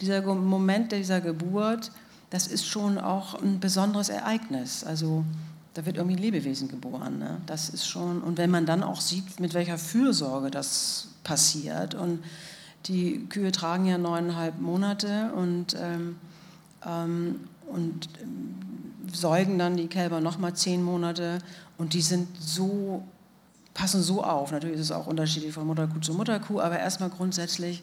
dieser 0.00 0.22
Moment 0.22 0.92
dieser 0.92 1.20
Geburt, 1.20 1.90
das 2.30 2.46
ist 2.46 2.66
schon 2.66 2.96
auch 2.98 3.34
ein 3.42 3.60
besonderes 3.60 4.08
Ereignis. 4.08 4.82
Also 4.82 5.24
da 5.74 5.84
wird 5.84 5.98
irgendwie 5.98 6.16
ein 6.16 6.22
Lebewesen 6.22 6.68
geboren. 6.68 7.18
Ne? 7.18 7.36
Das 7.44 7.68
ist 7.68 7.86
schon 7.86 8.22
und 8.22 8.38
wenn 8.38 8.50
man 8.50 8.64
dann 8.64 8.82
auch 8.82 9.02
sieht, 9.02 9.40
mit 9.40 9.52
welcher 9.52 9.76
Fürsorge 9.76 10.50
das 10.50 11.08
passiert 11.22 11.94
und 11.94 12.20
die 12.86 13.26
Kühe 13.28 13.52
tragen 13.52 13.84
ja 13.84 13.98
neuneinhalb 13.98 14.58
Monate 14.58 15.32
und, 15.34 15.76
ähm, 15.78 16.16
ähm, 16.86 17.40
und 17.66 18.08
ähm, 18.22 18.69
säugen 19.14 19.58
dann 19.58 19.76
die 19.76 19.88
Kälber 19.88 20.20
nochmal 20.20 20.54
zehn 20.54 20.82
Monate 20.82 21.38
und 21.78 21.94
die 21.94 22.02
sind 22.02 22.28
so, 22.40 23.02
passen 23.74 24.02
so 24.02 24.22
auf. 24.22 24.52
Natürlich 24.52 24.76
ist 24.76 24.82
es 24.82 24.92
auch 24.92 25.06
unterschiedlich 25.06 25.52
von 25.52 25.66
Mutterkuh 25.66 26.00
zu 26.00 26.14
Mutterkuh, 26.14 26.60
aber 26.60 26.78
erstmal 26.78 27.10
grundsätzlich 27.10 27.82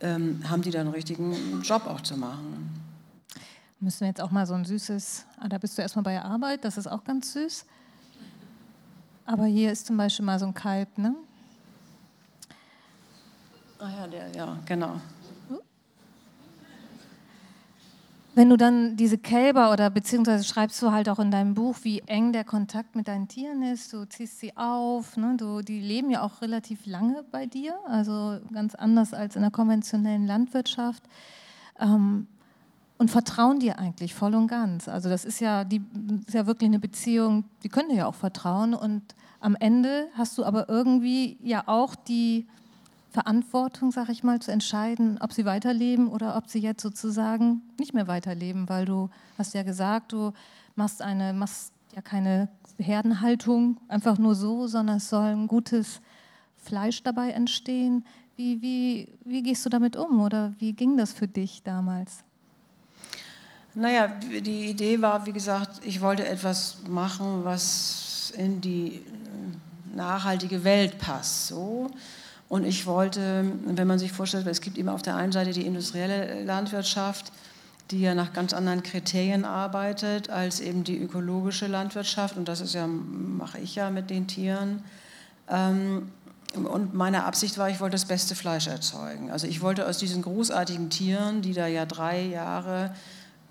ähm, 0.00 0.42
haben 0.48 0.62
die 0.62 0.70
dann 0.70 0.82
einen 0.82 0.94
richtigen 0.94 1.62
Job 1.62 1.86
auch 1.86 2.00
zu 2.00 2.16
machen. 2.16 2.80
Müssen 3.80 4.00
wir 4.00 4.08
jetzt 4.08 4.20
auch 4.20 4.30
mal 4.30 4.46
so 4.46 4.54
ein 4.54 4.64
süßes, 4.64 5.26
ah, 5.40 5.48
da 5.48 5.58
bist 5.58 5.76
du 5.76 5.82
erstmal 5.82 6.04
bei 6.04 6.12
der 6.12 6.24
Arbeit, 6.24 6.64
das 6.64 6.76
ist 6.76 6.86
auch 6.86 7.04
ganz 7.04 7.32
süß. 7.32 7.66
Aber 9.26 9.46
hier 9.46 9.72
ist 9.72 9.86
zum 9.86 9.96
Beispiel 9.96 10.24
mal 10.24 10.38
so 10.38 10.46
ein 10.46 10.54
Kalb, 10.54 10.96
ne? 10.98 11.14
Ah 13.78 13.90
ja, 13.90 14.06
der, 14.06 14.30
ja, 14.34 14.58
genau. 14.64 15.00
Wenn 18.34 18.50
du 18.50 18.56
dann 18.56 18.96
diese 18.96 19.18
Kälber 19.18 19.72
oder 19.72 19.90
beziehungsweise 19.90 20.44
schreibst 20.44 20.80
du 20.82 20.90
halt 20.90 21.08
auch 21.08 21.18
in 21.18 21.30
deinem 21.30 21.54
Buch, 21.54 21.76
wie 21.82 22.00
eng 22.00 22.32
der 22.32 22.44
Kontakt 22.44 22.96
mit 22.96 23.06
deinen 23.06 23.28
Tieren 23.28 23.62
ist, 23.62 23.92
du 23.92 24.04
ziehst 24.06 24.40
sie 24.40 24.56
auf, 24.56 25.16
ne? 25.16 25.36
du, 25.36 25.62
die 25.62 25.80
leben 25.80 26.10
ja 26.10 26.22
auch 26.22 26.42
relativ 26.42 26.86
lange 26.86 27.24
bei 27.30 27.46
dir, 27.46 27.74
also 27.86 28.38
ganz 28.52 28.74
anders 28.74 29.14
als 29.14 29.36
in 29.36 29.42
der 29.42 29.50
konventionellen 29.50 30.26
Landwirtschaft. 30.26 31.02
Ähm, 31.78 32.26
und 32.96 33.10
vertrauen 33.10 33.58
dir 33.58 33.78
eigentlich 33.78 34.14
voll 34.14 34.34
und 34.34 34.46
ganz. 34.46 34.88
Also 34.88 35.08
das 35.08 35.24
ist 35.24 35.40
ja, 35.40 35.64
die, 35.64 35.82
ist 36.26 36.34
ja 36.34 36.46
wirklich 36.46 36.68
eine 36.68 36.78
Beziehung, 36.78 37.44
die 37.62 37.68
können 37.68 37.88
dir 37.88 37.96
ja 37.96 38.06
auch 38.06 38.14
vertrauen. 38.14 38.72
Und 38.72 39.02
am 39.40 39.56
Ende 39.56 40.06
hast 40.14 40.38
du 40.38 40.44
aber 40.44 40.68
irgendwie 40.68 41.36
ja 41.42 41.64
auch 41.66 41.96
die 41.96 42.46
Verantwortung, 43.14 43.92
sag 43.92 44.08
ich 44.08 44.24
mal, 44.24 44.40
zu 44.40 44.50
entscheiden, 44.50 45.18
ob 45.20 45.32
sie 45.32 45.44
weiterleben 45.44 46.08
oder 46.08 46.36
ob 46.36 46.48
sie 46.48 46.58
jetzt 46.58 46.82
sozusagen 46.82 47.62
nicht 47.78 47.94
mehr 47.94 48.08
weiterleben, 48.08 48.68
weil 48.68 48.86
du 48.86 49.08
hast 49.38 49.54
ja 49.54 49.62
gesagt, 49.62 50.12
du 50.12 50.32
machst 50.74 51.00
eine, 51.00 51.32
machst 51.32 51.72
ja 51.94 52.02
keine 52.02 52.48
Herdenhaltung 52.76 53.76
einfach 53.86 54.18
nur 54.18 54.34
so, 54.34 54.66
sondern 54.66 54.96
es 54.96 55.08
soll 55.08 55.26
ein 55.26 55.46
gutes 55.46 56.00
Fleisch 56.56 57.04
dabei 57.04 57.30
entstehen. 57.30 58.04
Wie, 58.34 58.60
wie, 58.60 59.16
wie 59.24 59.44
gehst 59.44 59.64
du 59.64 59.70
damit 59.70 59.94
um 59.94 60.20
oder 60.20 60.52
wie 60.58 60.72
ging 60.72 60.96
das 60.96 61.12
für 61.12 61.28
dich 61.28 61.62
damals? 61.62 62.24
Naja, 63.74 64.08
die 64.08 64.70
Idee 64.70 65.00
war, 65.00 65.24
wie 65.24 65.32
gesagt, 65.32 65.82
ich 65.84 66.00
wollte 66.00 66.26
etwas 66.26 66.78
machen, 66.88 67.44
was 67.44 68.32
in 68.36 68.60
die 68.60 69.02
nachhaltige 69.94 70.64
Welt 70.64 70.98
passt. 70.98 71.46
So. 71.46 71.88
Und 72.48 72.64
ich 72.64 72.86
wollte, 72.86 73.44
wenn 73.64 73.86
man 73.86 73.98
sich 73.98 74.12
vorstellt, 74.12 74.46
es 74.46 74.60
gibt 74.60 74.78
eben 74.78 74.88
auf 74.88 75.02
der 75.02 75.16
einen 75.16 75.32
Seite 75.32 75.52
die 75.52 75.66
industrielle 75.66 76.44
Landwirtschaft, 76.44 77.32
die 77.90 78.00
ja 78.00 78.14
nach 78.14 78.32
ganz 78.32 78.52
anderen 78.52 78.82
Kriterien 78.82 79.44
arbeitet 79.44 80.30
als 80.30 80.60
eben 80.60 80.84
die 80.84 80.98
ökologische 80.98 81.66
Landwirtschaft. 81.66 82.36
Und 82.36 82.48
das 82.48 82.60
ist 82.60 82.74
ja, 82.74 82.86
mache 82.86 83.58
ich 83.58 83.74
ja 83.74 83.90
mit 83.90 84.10
den 84.10 84.26
Tieren. 84.26 84.82
Ähm, 85.48 86.10
und 86.54 86.94
meine 86.94 87.24
Absicht 87.24 87.58
war, 87.58 87.68
ich 87.68 87.80
wollte 87.80 87.94
das 87.94 88.04
beste 88.04 88.34
Fleisch 88.34 88.68
erzeugen. 88.68 89.30
Also 89.30 89.46
ich 89.46 89.60
wollte 89.60 89.86
aus 89.88 89.98
diesen 89.98 90.22
großartigen 90.22 90.88
Tieren, 90.88 91.42
die 91.42 91.52
da 91.52 91.66
ja 91.66 91.84
drei 91.84 92.22
Jahre, 92.22 92.94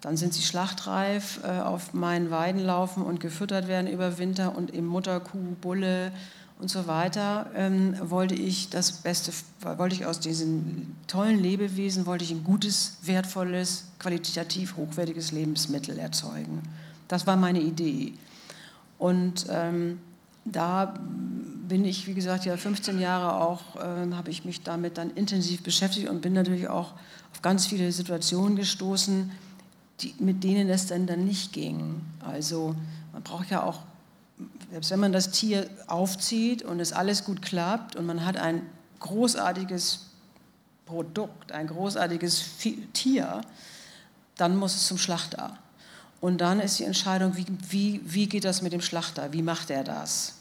dann 0.02 0.18
sind 0.18 0.34
sie 0.34 0.42
schlachtreif, 0.42 1.40
äh, 1.44 1.60
auf 1.60 1.94
meinen 1.94 2.32
Weiden 2.32 2.62
laufen 2.62 3.04
und 3.04 3.20
gefüttert 3.20 3.68
werden 3.68 3.88
über 3.88 4.18
Winter 4.18 4.56
und 4.56 4.72
im 4.72 4.86
Mutterkuh, 4.86 5.56
Bulle, 5.62 6.12
und 6.64 6.70
so 6.70 6.88
weiter, 6.88 7.48
ähm, 7.56 7.94
wollte 8.10 8.36
ich 8.36 8.70
das 8.70 8.94
Beste, 8.94 9.34
wollte 9.78 9.96
ich 9.96 10.06
aus 10.06 10.22
diesen 10.22 10.96
tollen 11.08 11.38
Lebewesen, 11.38 12.06
wollte 12.06 12.24
ich 12.24 12.32
ein 12.32 12.46
gutes, 12.46 13.00
wertvolles, 13.02 13.92
qualitativ 14.00 14.78
hochwertiges 14.78 15.34
Lebensmittel 15.34 16.00
erzeugen. 16.00 16.64
Das 17.10 17.28
war 17.28 17.36
meine 17.36 17.60
Idee. 17.60 18.14
Und 18.98 19.46
ähm, 19.50 20.00
da 20.46 20.98
bin 21.68 21.84
ich, 21.84 22.08
wie 22.08 22.14
gesagt, 22.14 22.46
ja 22.46 22.56
15 22.56 22.98
Jahre 22.98 23.42
auch, 23.42 23.76
äh, 23.76 24.14
habe 24.14 24.30
ich 24.30 24.46
mich 24.46 24.64
damit 24.64 24.98
dann 24.98 25.12
intensiv 25.12 25.64
beschäftigt 25.64 26.08
und 26.08 26.22
bin 26.22 26.32
natürlich 26.32 26.70
auch 26.70 26.94
auf 27.34 27.42
ganz 27.42 27.66
viele 27.66 27.92
Situationen 27.92 28.56
gestoßen, 28.56 29.32
die, 30.00 30.16
mit 30.20 30.46
denen 30.46 30.70
es 30.70 30.88
dann, 30.88 31.08
dann 31.08 31.26
nicht 31.26 31.52
ging. 31.52 32.00
Also 32.22 32.74
man 33.12 33.22
braucht 33.22 33.50
ja 33.50 33.64
auch 33.64 33.80
selbst 34.74 34.90
wenn 34.90 35.02
man 35.02 35.14
das 35.14 35.30
Tier 35.30 35.70
aufzieht 35.86 36.64
und 36.64 36.80
es 36.80 36.94
alles 36.94 37.26
gut 37.26 37.44
klappt 37.44 37.96
und 37.96 38.08
man 38.08 38.26
hat 38.26 38.38
ein 38.38 38.64
großartiges 39.02 40.08
Produkt, 40.88 41.52
ein 41.52 41.68
großartiges 41.68 42.44
Tier, 42.92 43.42
dann 44.36 44.56
muss 44.56 44.76
es 44.76 44.88
zum 44.88 44.98
Schlachter. 44.98 45.60
Und 46.22 46.42
dann 46.42 46.60
ist 46.60 46.80
die 46.80 46.86
Entscheidung, 46.86 47.38
wie, 47.38 47.46
wie, 47.70 48.02
wie 48.04 48.28
geht 48.28 48.46
das 48.46 48.64
mit 48.64 48.74
dem 48.74 48.82
Schlachter? 48.82 49.32
Wie 49.32 49.44
macht 49.44 49.70
er 49.70 49.84
das? 49.84 50.40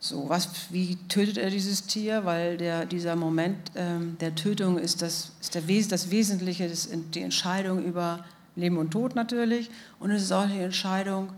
So, 0.00 0.28
was, 0.28 0.48
wie 0.70 0.96
tötet 1.06 1.38
er 1.38 1.50
dieses 1.50 1.86
Tier? 1.86 2.24
Weil 2.24 2.56
der, 2.56 2.84
dieser 2.84 3.14
Moment 3.14 3.70
ähm, 3.76 4.16
der 4.20 4.34
Tötung 4.34 4.76
ist, 4.76 5.02
das, 5.02 5.30
ist 5.40 5.54
der, 5.54 5.62
das 5.62 6.10
Wesentliche, 6.10 6.68
das, 6.68 6.88
die 7.14 7.22
Entscheidung 7.22 7.84
über 7.84 8.24
Leben 8.56 8.76
und 8.76 8.90
Tod 8.90 9.14
natürlich. 9.14 9.70
Und 10.00 10.10
es 10.10 10.24
ist 10.24 10.32
auch 10.32 10.48
die 10.48 10.58
Entscheidung, 10.58 11.28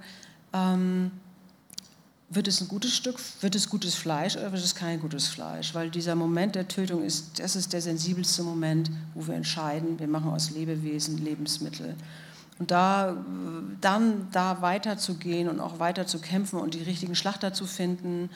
ähm, 0.55 1.11
wird 2.33 2.47
es 2.47 2.61
ein 2.61 2.69
gutes 2.69 2.95
Stück, 2.95 3.19
wird 3.41 3.57
es 3.57 3.69
gutes 3.69 3.97
Fleisch 3.97 4.37
oder 4.37 4.53
wird 4.53 4.63
es 4.63 4.77
kein 4.77 5.01
gutes 5.01 5.27
Fleisch? 5.27 5.75
Weil 5.75 5.91
dieser 5.91 6.15
Moment 6.15 6.55
der 6.55 6.69
Tötung 6.69 7.03
ist, 7.03 7.41
das 7.41 7.57
ist 7.57 7.73
der 7.73 7.83
sensibelste 7.83 8.45
Moment, 8.45 8.89
wo 9.15 9.27
wir 9.27 9.35
entscheiden, 9.35 9.99
wir 9.99 10.07
machen 10.07 10.31
aus 10.31 10.51
Lebewesen 10.51 11.19
Lebensmittel. 11.19 11.97
Und 12.61 12.71
da, 12.71 13.17
dann 13.81 14.29
da 14.31 14.63
weiterzugehen 14.63 15.49
und 15.49 15.59
auch 15.59 15.81
weiter 15.81 16.07
zu 16.07 16.21
kämpfen 16.21 16.61
und 16.61 16.75
die 16.75 16.83
richtigen 16.83 17.17
Schlachter 17.17 17.53
zu 17.53 17.67
finden. 17.67 18.31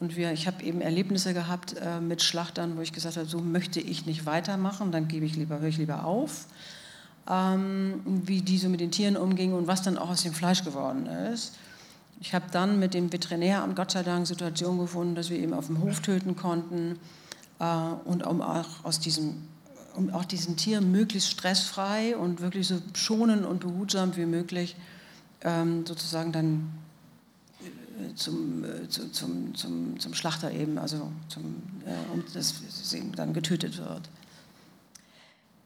Und 0.00 0.16
wir, 0.16 0.32
ich 0.32 0.46
habe 0.46 0.62
eben 0.62 0.82
Erlebnisse 0.82 1.32
gehabt 1.32 1.76
äh, 1.80 2.00
mit 2.00 2.22
Schlachtern, 2.22 2.76
wo 2.76 2.82
ich 2.82 2.92
gesagt 2.92 3.16
habe, 3.16 3.26
so 3.26 3.38
möchte 3.38 3.80
ich 3.80 4.04
nicht 4.04 4.26
weitermachen, 4.26 4.92
dann 4.92 5.08
gebe 5.08 5.24
ich 5.24 5.36
lieber, 5.36 5.60
höre 5.60 5.68
ich 5.68 5.78
lieber 5.78 6.04
auf. 6.04 6.46
Ähm, 7.28 8.02
wie 8.04 8.42
die 8.42 8.58
so 8.58 8.68
mit 8.68 8.80
den 8.80 8.90
Tieren 8.90 9.16
umgingen 9.16 9.56
und 9.56 9.66
was 9.66 9.82
dann 9.82 9.96
auch 9.96 10.10
aus 10.10 10.24
dem 10.24 10.34
Fleisch 10.34 10.62
geworden 10.62 11.06
ist. 11.06 11.54
Ich 12.20 12.34
habe 12.34 12.44
dann 12.52 12.78
mit 12.78 12.92
dem 12.92 13.12
Veterinäramt 13.12 13.74
Gott 13.74 13.92
sei 13.92 14.02
Dank 14.02 14.26
Situation 14.26 14.78
gefunden, 14.78 15.14
dass 15.14 15.30
wir 15.30 15.38
eben 15.38 15.54
auf 15.54 15.66
dem 15.66 15.80
Hof 15.80 16.00
töten 16.00 16.36
konnten 16.36 16.98
äh, 17.58 17.64
und 18.04 18.26
um 18.26 18.42
auch 18.42 18.84
aus 18.84 19.00
diesem 19.00 19.48
um 19.94 20.10
auch 20.10 20.24
diesen 20.24 20.56
Tieren 20.56 20.92
möglichst 20.92 21.30
stressfrei 21.30 22.16
und 22.16 22.40
wirklich 22.40 22.68
so 22.68 22.80
schonend 22.94 23.44
und 23.44 23.60
behutsam 23.60 24.16
wie 24.16 24.26
möglich 24.26 24.76
ähm, 25.42 25.84
sozusagen 25.86 26.32
dann 26.32 26.70
äh, 27.60 28.14
zum, 28.14 28.64
äh, 28.64 28.88
zu, 28.88 29.10
zum, 29.10 29.54
zum, 29.54 29.98
zum 29.98 30.14
Schlachter 30.14 30.52
eben, 30.52 30.78
also 30.78 31.10
zum, 31.28 31.62
äh, 31.84 32.12
um 32.12 32.22
das 32.32 32.54
eben 32.94 33.12
dann 33.12 33.32
getötet 33.32 33.78
wird. 33.78 34.08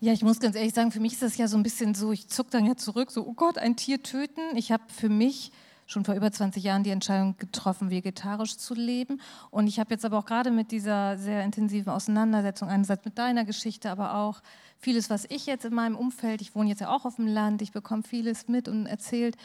Ja, 0.01 0.13
ich 0.13 0.23
muss 0.23 0.41
ganz 0.41 0.57
ehrlich 0.57 0.75
sagen, 0.75 0.91
für 0.91 1.01
mich 1.01 1.15
ist 1.15 1.23
das 1.23 1.37
ja 1.37 1.49
so 1.49 1.57
ein 1.57 1.63
bisschen 1.63 1.95
so, 1.95 2.13
ich 2.13 2.29
zucke 2.29 2.51
dann 2.51 2.67
ja 2.67 2.77
zurück, 2.77 3.11
so, 3.11 3.27
oh 3.27 3.33
Gott, 3.33 3.59
ein 3.59 3.77
Tier 3.77 4.03
töten. 4.03 4.57
Ich 4.57 4.71
habe 4.71 4.83
für 4.89 5.09
mich 5.09 5.51
schon 5.87 6.05
vor 6.05 6.15
über 6.15 6.31
20 6.31 6.63
Jahren 6.63 6.83
die 6.83 6.91
Entscheidung 6.91 7.37
getroffen, 7.37 7.91
vegetarisch 7.91 8.57
zu 8.57 8.75
leben. 8.75 9.21
Und 9.51 9.67
ich 9.67 9.79
habe 9.79 9.91
jetzt 9.91 10.05
aber 10.05 10.19
auch 10.19 10.25
gerade 10.25 10.51
mit 10.51 10.71
dieser 10.71 11.19
sehr 11.19 11.45
intensiven 11.45 11.93
Auseinandersetzung, 11.93 12.69
einerseits 12.69 13.05
mit 13.05 13.19
deiner 13.19 13.45
Geschichte, 13.45 13.91
aber 13.91 14.17
auch 14.17 14.41
vieles, 14.79 15.11
was 15.11 15.27
ich 15.29 15.47
jetzt 15.47 15.65
in 15.65 15.75
meinem 15.75 15.97
Umfeld, 15.97 16.41
ich 16.41 16.55
wohne 16.55 16.71
jetzt 16.71 16.81
ja 16.81 16.91
auch 16.91 17.05
auf 17.05 17.17
dem 17.17 17.27
Land, 17.27 17.63
ich 17.63 17.73
bekomme 17.73 18.03
vieles 18.03 18.49
mit 18.49 18.69
und 18.69 18.87
erzählt, 18.87 19.37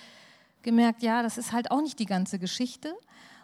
gemerkt, 0.61 1.03
ja, 1.03 1.23
das 1.23 1.37
ist 1.37 1.51
halt 1.51 1.71
auch 1.71 1.81
nicht 1.81 1.99
die 1.99 2.05
ganze 2.05 2.39
Geschichte. 2.39 2.93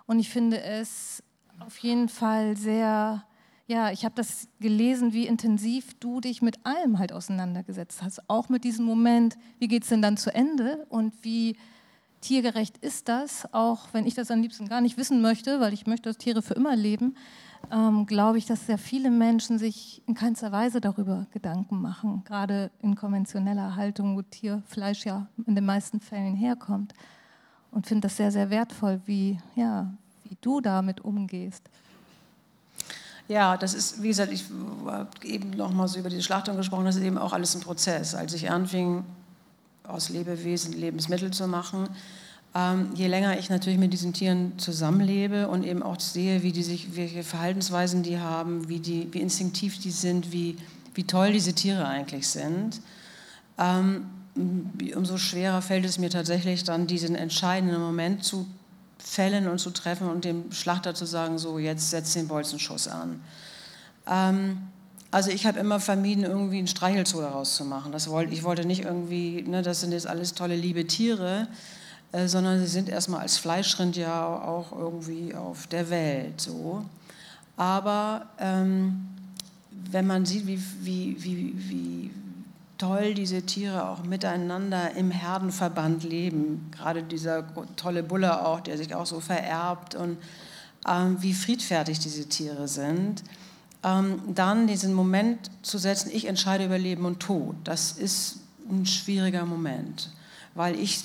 Und 0.06 0.20
ich 0.20 0.30
finde 0.30 0.62
es 0.62 1.24
auf 1.60 1.78
jeden 1.80 2.10
Fall 2.10 2.58
sehr, 2.58 3.24
ja, 3.68 3.92
ich 3.92 4.06
habe 4.06 4.16
das 4.16 4.48
gelesen, 4.60 5.14
wie 5.14 5.28
intensiv 5.28 5.98
du 6.00 6.22
dich 6.22 6.42
mit 6.42 6.66
allem 6.66 7.00
halt 7.00 7.12
auseinandergesetzt 7.14 8.04
hast. 8.04 8.30
Auch 8.30 8.50
mit 8.50 8.64
diesem 8.64 8.86
Moment, 8.86 9.38
wie 9.60 9.68
geht 9.68 9.84
es 9.84 9.90
denn 9.90 10.02
dann 10.02 10.18
zu 10.18 10.34
Ende 10.34 10.86
und 10.90 11.14
wie 11.24 11.58
tiergerecht 12.26 12.78
ist 12.78 13.08
das, 13.08 13.48
auch 13.54 13.88
wenn 13.92 14.08
ich 14.08 14.16
das 14.16 14.32
am 14.32 14.42
liebsten 14.42 14.68
gar 14.68 14.82
nicht 14.82 14.98
wissen 14.98 15.22
möchte, 15.22 15.60
weil 15.60 15.74
ich 15.74 15.86
möchte, 15.86 16.10
dass 16.10 16.18
Tiere 16.18 16.42
für 16.42 16.56
immer 16.56 16.76
leben, 16.76 17.16
ähm, 17.72 18.08
glaube 18.08 18.40
ich, 18.40 18.46
dass 18.46 18.66
sehr 18.66 18.80
viele 18.80 19.12
Menschen 19.12 19.60
sich 19.60 20.02
in 20.08 20.16
keinster 20.16 20.52
Weise 20.52 20.82
darüber 20.82 21.28
Gedanken 21.32 21.82
machen, 21.82 22.24
gerade 22.26 22.72
in 22.82 22.96
konventioneller 22.96 23.76
Haltung, 23.76 24.18
wo 24.18 24.24
Tierfleisch 24.24 25.06
ja 25.06 25.28
in 25.46 25.54
den 25.56 25.66
meisten 25.66 26.00
Fällen 26.00 26.36
herkommt. 26.36 26.94
Und 27.72 27.86
finde 27.88 28.08
das 28.08 28.18
sehr, 28.18 28.32
sehr 28.32 28.50
wertvoll, 28.50 29.02
wie, 29.06 29.38
ja, 29.56 29.94
wie 30.24 30.38
du 30.42 30.62
damit 30.62 31.02
umgehst. 31.02 31.70
Ja, 33.28 33.58
das 33.58 33.74
ist, 33.74 34.02
wie 34.02 34.08
gesagt, 34.08 34.32
ich 34.32 34.46
habe 34.86 35.10
eben 35.24 35.52
noch 35.52 35.72
mal 35.72 35.88
so 35.88 36.00
über 36.00 36.10
die 36.10 36.22
Schlachtung 36.24 36.58
gesprochen, 36.58 36.86
das 36.86 36.96
ist 36.96 37.04
eben 37.04 37.18
auch 37.18 37.34
alles 37.34 37.56
ein 37.56 37.62
Prozess. 37.62 38.16
Als 38.16 38.34
ich 38.34 38.50
anfing, 38.50 39.04
aus 39.88 40.10
Lebewesen 40.10 40.74
Lebensmittel 40.74 41.32
zu 41.32 41.48
machen. 41.48 41.90
Ähm, 42.56 42.90
je 42.96 43.08
länger 43.08 43.38
ich 43.38 43.50
natürlich 43.50 43.78
mit 43.78 43.92
diesen 43.92 44.14
Tieren 44.14 44.58
zusammenlebe 44.58 45.50
und 45.50 45.64
eben 45.64 45.84
auch 45.84 46.00
sehe, 46.00 46.42
wie 46.42 46.54
die 46.54 46.64
sich, 46.64 46.96
welche 46.96 47.24
Verhaltensweisen 47.24 48.02
die 48.02 48.20
haben, 48.20 48.70
wie, 48.70 48.80
die, 48.80 49.10
wie 49.12 49.20
instinktiv 49.20 49.78
die 49.80 49.92
sind, 49.92 50.32
wie, 50.32 50.58
wie 50.94 51.04
toll 51.04 51.34
diese 51.34 51.54
Tiere 51.54 51.86
eigentlich 51.86 52.28
sind, 52.30 52.82
ähm, 53.58 54.06
umso 54.96 55.18
schwerer 55.18 55.62
fällt 55.62 55.86
es 55.86 55.98
mir 55.98 56.10
tatsächlich 56.10 56.64
dann, 56.64 56.88
diesen 56.88 57.16
entscheidenden 57.16 57.82
Moment 57.82 58.24
zu 58.24 58.46
fällen 58.98 59.48
und 59.48 59.60
zu 59.60 59.72
treffen 59.72 60.10
und 60.10 60.26
dem 60.26 60.52
Schlachter 60.52 60.96
zu 60.96 61.06
sagen, 61.06 61.38
so 61.38 61.60
jetzt 61.60 61.90
setz 61.90 62.14
den 62.14 62.28
Bolzenschuss 62.28 62.88
an. 62.88 63.22
Ähm, 64.08 64.58
also 65.16 65.32
ich 65.32 65.46
habe 65.46 65.60
immer 65.60 65.80
vermieden, 65.80 66.26
irgendwie 66.26 66.58
einen 66.58 66.68
Streichelzoo 66.68 67.22
daraus 67.22 67.56
zu 67.56 67.64
machen. 67.64 67.94
Das 67.94 68.10
wollte, 68.10 68.34
ich 68.34 68.44
wollte 68.44 68.66
nicht 68.66 68.84
irgendwie, 68.84 69.44
ne, 69.44 69.62
das 69.62 69.80
sind 69.80 69.94
jetzt 69.94 70.08
alles 70.08 70.34
tolle, 70.34 70.58
liebe 70.58 70.88
Tiere, 70.88 71.48
äh, 72.12 72.28
sondern 72.28 72.60
sie 72.60 72.68
sind 72.68 72.90
erstmal 72.90 73.22
als 73.22 73.38
Fleischrind 73.38 73.96
ja 73.96 74.26
auch 74.26 74.74
irgendwie 74.78 75.34
auf 75.34 75.68
der 75.68 75.90
Welt 75.90 76.42
so. 76.42 76.84
Aber 77.56 78.26
ähm, 78.40 79.08
wenn 79.90 80.06
man 80.06 80.26
sieht, 80.26 80.48
wie, 80.48 80.62
wie, 80.82 81.24
wie, 81.24 81.54
wie, 81.70 82.12
toll 82.78 83.14
diese 83.14 83.42
Tiere 83.44 83.88
auch 83.88 84.04
miteinander 84.04 84.96
im 84.96 85.12
Herdenverband 85.12 86.04
leben. 86.04 86.70
Gerade 86.76 87.04
dieser 87.04 87.46
tolle 87.78 88.04
Bulle 88.04 88.46
auch, 88.46 88.60
der 88.60 88.78
sich 88.78 88.94
auch 88.94 89.06
so 89.06 89.22
vererbt 89.22 89.96
und 89.96 90.18
ähm, 90.86 91.16
wie 91.22 91.34
friedfertig 91.34 92.00
diese 92.00 92.28
Tiere 92.28 92.68
sind. 92.68 93.24
Ähm, 93.86 94.20
dann 94.34 94.66
diesen 94.66 94.96
Moment 94.96 95.52
zu 95.62 95.78
setzen, 95.78 96.10
ich 96.12 96.26
entscheide 96.26 96.66
über 96.66 96.80
Leben 96.80 97.06
und 97.06 97.20
Tod, 97.20 97.56
das 97.66 97.92
ist 97.92 98.40
ein 98.68 98.88
schwieriger 98.88 99.46
Moment, 99.46 100.10
weil 100.56 100.80
ich 100.80 101.04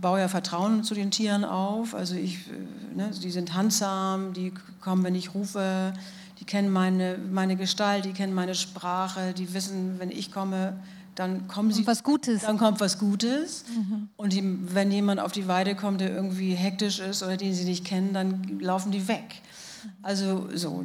baue 0.00 0.20
ja 0.20 0.28
Vertrauen 0.28 0.84
zu 0.84 0.94
den 0.94 1.10
Tieren 1.10 1.44
auf. 1.44 1.96
Also 1.96 2.14
ich, 2.14 2.36
äh, 2.46 2.96
ne, 2.96 3.10
die 3.20 3.32
sind 3.32 3.54
handsam, 3.54 4.32
die 4.32 4.52
kommen, 4.80 5.02
wenn 5.02 5.16
ich 5.16 5.34
rufe, 5.34 5.92
die 6.38 6.44
kennen 6.44 6.70
meine, 6.70 7.18
meine 7.18 7.56
Gestalt, 7.56 8.04
die 8.04 8.12
kennen 8.12 8.32
meine 8.32 8.54
Sprache, 8.54 9.32
die 9.32 9.52
wissen, 9.52 9.98
wenn 9.98 10.12
ich 10.12 10.30
komme, 10.30 10.74
dann 11.16 11.48
kommen 11.48 11.72
sie. 11.72 11.80
Und 11.80 11.88
was 11.88 12.04
Gutes. 12.04 12.42
Dann 12.42 12.58
kommt 12.58 12.78
was 12.78 13.00
Gutes. 13.00 13.64
Mhm. 13.74 14.08
Und 14.16 14.32
die, 14.32 14.44
wenn 14.72 14.92
jemand 14.92 15.18
auf 15.18 15.32
die 15.32 15.48
Weide 15.48 15.74
kommt, 15.74 16.00
der 16.00 16.14
irgendwie 16.14 16.54
hektisch 16.54 17.00
ist 17.00 17.24
oder 17.24 17.36
den 17.36 17.54
sie 17.54 17.64
nicht 17.64 17.84
kennen, 17.84 18.12
dann 18.12 18.60
laufen 18.60 18.92
die 18.92 19.08
weg. 19.08 19.42
Also 20.02 20.48
so, 20.54 20.84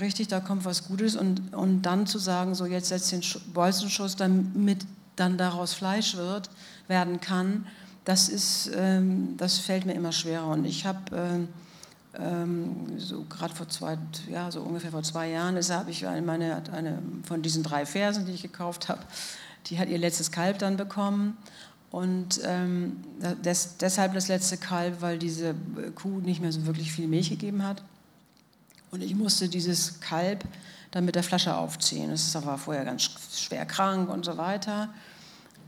richtig, 0.00 0.28
da 0.28 0.40
kommt 0.40 0.64
was 0.64 0.86
Gutes. 0.86 1.16
Und, 1.16 1.54
und 1.54 1.82
dann 1.82 2.06
zu 2.06 2.18
sagen, 2.18 2.54
so 2.54 2.66
jetzt 2.66 2.88
setzt 2.88 3.12
den 3.12 3.22
Bolzenschuss, 3.52 4.16
damit 4.16 4.84
dann 5.16 5.38
daraus 5.38 5.74
Fleisch 5.74 6.16
wird, 6.16 6.50
werden 6.88 7.20
kann, 7.20 7.66
das, 8.04 8.28
ist, 8.28 8.70
ähm, 8.74 9.36
das 9.36 9.58
fällt 9.58 9.86
mir 9.86 9.94
immer 9.94 10.12
schwerer. 10.12 10.48
Und 10.48 10.64
ich 10.64 10.84
habe 10.84 10.98
ähm, 11.16 11.48
ähm, 12.18 12.98
so 12.98 13.24
gerade 13.24 13.54
vor 13.54 13.68
zwei, 13.68 13.98
ja, 14.30 14.50
so 14.50 14.60
ungefähr 14.60 14.90
vor 14.90 15.02
zwei 15.02 15.30
Jahren, 15.30 15.56
habe 15.56 15.90
ich 15.90 16.06
eine, 16.06 16.22
meine, 16.22 16.62
eine 16.72 16.98
von 17.26 17.42
diesen 17.42 17.62
drei 17.62 17.86
Versen, 17.86 18.26
die 18.26 18.32
ich 18.32 18.42
gekauft 18.42 18.88
habe, 18.88 19.00
die 19.66 19.78
hat 19.78 19.88
ihr 19.88 19.98
letztes 19.98 20.30
Kalb 20.30 20.58
dann 20.58 20.76
bekommen. 20.76 21.36
Und 21.90 22.40
ähm, 22.44 22.96
des, 23.44 23.76
deshalb 23.76 24.14
das 24.14 24.26
letzte 24.26 24.56
Kalb, 24.56 25.00
weil 25.00 25.16
diese 25.16 25.54
Kuh 25.94 26.20
nicht 26.20 26.40
mehr 26.40 26.50
so 26.50 26.66
wirklich 26.66 26.92
viel 26.92 27.06
Milch 27.06 27.30
gegeben 27.30 27.62
hat. 27.62 27.82
Und 28.94 29.02
ich 29.02 29.16
musste 29.16 29.48
dieses 29.48 29.98
Kalb 29.98 30.44
dann 30.92 31.04
mit 31.04 31.16
der 31.16 31.24
Flasche 31.24 31.56
aufziehen. 31.56 32.12
Es 32.12 32.32
war 32.46 32.56
vorher 32.58 32.84
ganz 32.84 33.10
schwer 33.36 33.66
krank 33.66 34.08
und 34.08 34.24
so 34.24 34.36
weiter. 34.36 34.88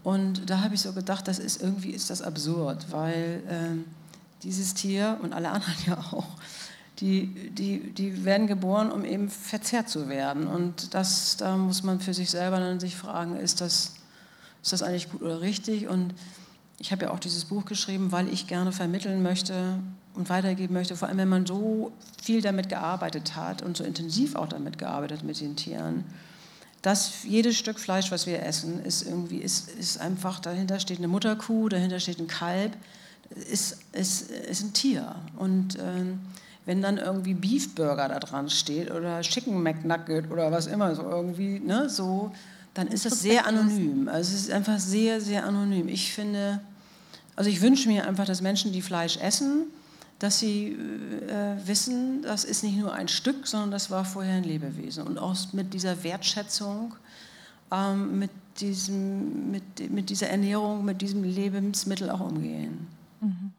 Und 0.04 0.48
da 0.48 0.60
habe 0.60 0.76
ich 0.76 0.80
so 0.82 0.92
gedacht, 0.92 1.26
das 1.26 1.40
ist 1.40 1.60
irgendwie 1.60 1.90
ist 1.90 2.08
das 2.08 2.22
absurd, 2.22 2.86
weil 2.92 3.42
äh, 3.48 4.44
dieses 4.44 4.74
Tier 4.74 5.18
und 5.22 5.32
alle 5.32 5.50
anderen 5.50 5.74
ja 5.86 5.98
auch, 6.12 6.28
die, 7.00 7.50
die, 7.50 7.92
die 7.92 8.24
werden 8.24 8.46
geboren, 8.46 8.92
um 8.92 9.04
eben 9.04 9.28
verzehrt 9.28 9.88
zu 9.88 10.08
werden. 10.08 10.46
Und 10.46 10.94
das, 10.94 11.36
da 11.36 11.56
muss 11.56 11.82
man 11.82 11.98
für 11.98 12.14
sich 12.14 12.30
selber 12.30 12.60
dann 12.60 12.78
sich 12.78 12.94
fragen, 12.94 13.34
ist 13.34 13.60
das, 13.60 13.94
ist 14.62 14.72
das 14.72 14.84
eigentlich 14.84 15.10
gut 15.10 15.22
oder 15.22 15.40
richtig? 15.40 15.88
Und 15.88 16.14
ich 16.78 16.92
habe 16.92 17.06
ja 17.06 17.10
auch 17.10 17.18
dieses 17.18 17.46
Buch 17.46 17.64
geschrieben, 17.64 18.12
weil 18.12 18.32
ich 18.32 18.46
gerne 18.46 18.70
vermitteln 18.70 19.24
möchte 19.24 19.80
und 20.16 20.28
weitergeben 20.28 20.74
möchte, 20.74 20.96
vor 20.96 21.08
allem 21.08 21.18
wenn 21.18 21.28
man 21.28 21.46
so 21.46 21.92
viel 22.22 22.42
damit 22.42 22.68
gearbeitet 22.68 23.36
hat 23.36 23.62
und 23.62 23.76
so 23.76 23.84
intensiv 23.84 24.34
auch 24.34 24.48
damit 24.48 24.78
gearbeitet 24.78 25.22
mit 25.22 25.40
den 25.40 25.56
Tieren 25.56 26.04
dass 26.86 27.24
jedes 27.24 27.56
Stück 27.56 27.80
Fleisch, 27.80 28.12
was 28.12 28.28
wir 28.28 28.44
essen, 28.44 28.84
ist 28.84 29.02
irgendwie 29.02 29.38
ist, 29.38 29.68
ist 29.70 30.00
einfach, 30.00 30.38
dahinter 30.38 30.78
steht 30.78 30.98
eine 30.98 31.08
Mutterkuh, 31.08 31.68
dahinter 31.68 31.98
steht 31.98 32.20
ein 32.20 32.28
Kalb, 32.28 32.76
ist, 33.50 33.78
ist, 33.90 34.30
ist 34.30 34.62
ein 34.62 34.72
Tier. 34.72 35.16
Und 35.36 35.76
ähm, 35.80 36.20
wenn 36.64 36.82
dann 36.82 36.98
irgendwie 36.98 37.34
Beefburger 37.34 38.06
da 38.06 38.20
dran 38.20 38.48
steht 38.50 38.92
oder 38.92 39.20
Chicken 39.22 39.60
McNugget 39.64 40.30
oder 40.30 40.52
was 40.52 40.68
immer 40.68 40.94
so 40.94 41.02
irgendwie, 41.02 41.58
ne, 41.58 41.90
so, 41.90 42.32
dann 42.74 42.86
ist 42.86 43.04
das 43.04 43.20
sehr 43.20 43.48
anonym. 43.48 44.06
Also 44.06 44.34
es 44.34 44.42
ist 44.42 44.52
einfach 44.52 44.78
sehr, 44.78 45.20
sehr 45.20 45.44
anonym. 45.44 45.88
Ich 45.88 46.12
finde, 46.12 46.60
also 47.34 47.50
ich 47.50 47.62
wünsche 47.62 47.88
mir 47.88 48.06
einfach, 48.06 48.26
dass 48.26 48.42
Menschen, 48.42 48.70
die 48.70 48.82
Fleisch 48.82 49.16
essen, 49.16 49.64
dass 50.18 50.38
sie 50.38 50.68
äh, 50.68 51.66
wissen, 51.66 52.22
das 52.22 52.44
ist 52.44 52.62
nicht 52.62 52.78
nur 52.78 52.92
ein 52.92 53.08
Stück, 53.08 53.46
sondern 53.46 53.70
das 53.70 53.90
war 53.90 54.04
vorher 54.04 54.36
ein 54.36 54.44
Lebewesen. 54.44 55.06
Und 55.06 55.18
auch 55.18 55.36
mit 55.52 55.74
dieser 55.74 56.02
Wertschätzung, 56.02 56.94
ähm, 57.70 58.18
mit, 58.18 58.30
diesem, 58.60 59.50
mit, 59.50 59.90
mit 59.90 60.08
dieser 60.08 60.28
Ernährung, 60.28 60.84
mit 60.84 61.02
diesem 61.02 61.22
Lebensmittel 61.22 62.10
auch 62.10 62.20
umgehen. 62.20 62.86
Mhm. 63.20 63.52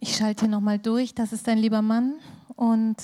Ich 0.00 0.16
schalte 0.16 0.46
hier 0.46 0.50
nochmal 0.50 0.78
durch. 0.78 1.14
Das 1.14 1.32
ist 1.32 1.46
dein 1.46 1.58
lieber 1.58 1.80
Mann 1.80 2.14
und 2.56 2.96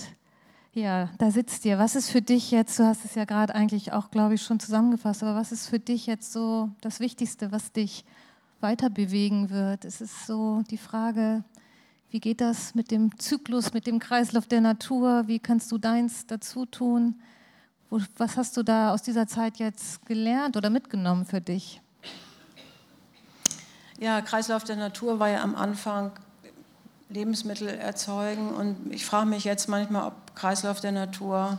ja, 0.79 1.11
da 1.19 1.31
sitzt 1.31 1.65
ihr. 1.65 1.79
Was 1.79 1.97
ist 1.97 2.11
für 2.11 2.23
dich 2.23 2.51
jetzt, 2.51 2.79
du 2.79 2.85
hast 2.85 3.05
es 3.05 3.15
ja 3.15 3.25
gerade 3.25 3.55
eigentlich 3.55 3.93
auch, 3.93 4.11
glaube 4.11 4.35
ich, 4.35 4.43
schon 4.43 4.61
zusammengefasst, 4.61 5.23
aber 5.23 5.35
was 5.35 5.53
ist 5.53 5.67
für 5.67 5.79
dich 5.79 6.07
jetzt 6.07 6.33
so 6.33 6.71
das 6.81 7.01
Wichtigste, 7.01 7.53
was 7.53 7.73
dich 7.73 8.05
weiter 8.61 8.91
bewegen 8.91 9.51
wird? 9.51 9.85
Es 9.85 10.01
ist 10.01 10.27
so 10.27 10.63
die 10.71 10.79
Frage, 10.79 11.45
wie 12.11 12.21
geht 12.21 12.41
das 12.41 12.75
mit 12.75 12.91
dem 12.91 13.19
Zyklus, 13.19 13.73
mit 13.75 13.87
dem 13.87 13.99
Kreislauf 13.99 14.47
der 14.47 14.61
Natur? 14.61 15.25
Wie 15.27 15.39
kannst 15.39 15.71
du 15.73 15.79
deins 15.79 16.27
dazu 16.27 16.65
tun? 16.65 17.21
Was 18.17 18.37
hast 18.37 18.57
du 18.57 18.63
da 18.63 18.93
aus 18.93 19.03
dieser 19.03 19.27
Zeit 19.27 19.59
jetzt 19.59 20.05
gelernt 20.07 20.57
oder 20.57 20.71
mitgenommen 20.71 21.25
für 21.25 21.41
dich? 21.41 21.81
Ja, 23.99 24.21
Kreislauf 24.21 24.65
der 24.65 24.77
Natur 24.77 25.19
war 25.19 25.29
ja 25.29 25.43
am 25.43 25.55
Anfang 25.55 26.13
Lebensmittel 27.11 27.69
erzeugen. 27.69 28.51
Und 28.51 28.93
ich 28.93 29.05
frage 29.05 29.27
mich 29.27 29.45
jetzt 29.45 29.69
manchmal, 29.69 30.09
ob 30.09 30.35
Kreislauf 30.35 30.81
der 30.81 30.93
Natur, 30.93 31.59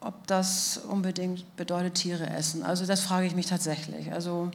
ob 0.00 0.26
das 0.26 0.78
unbedingt 0.78 1.56
bedeutet 1.56 1.94
Tiere 1.94 2.28
essen. 2.28 2.62
Also 2.62 2.86
das 2.86 3.00
frage 3.00 3.26
ich 3.26 3.34
mich 3.34 3.46
tatsächlich. 3.46 4.12
Also 4.12 4.50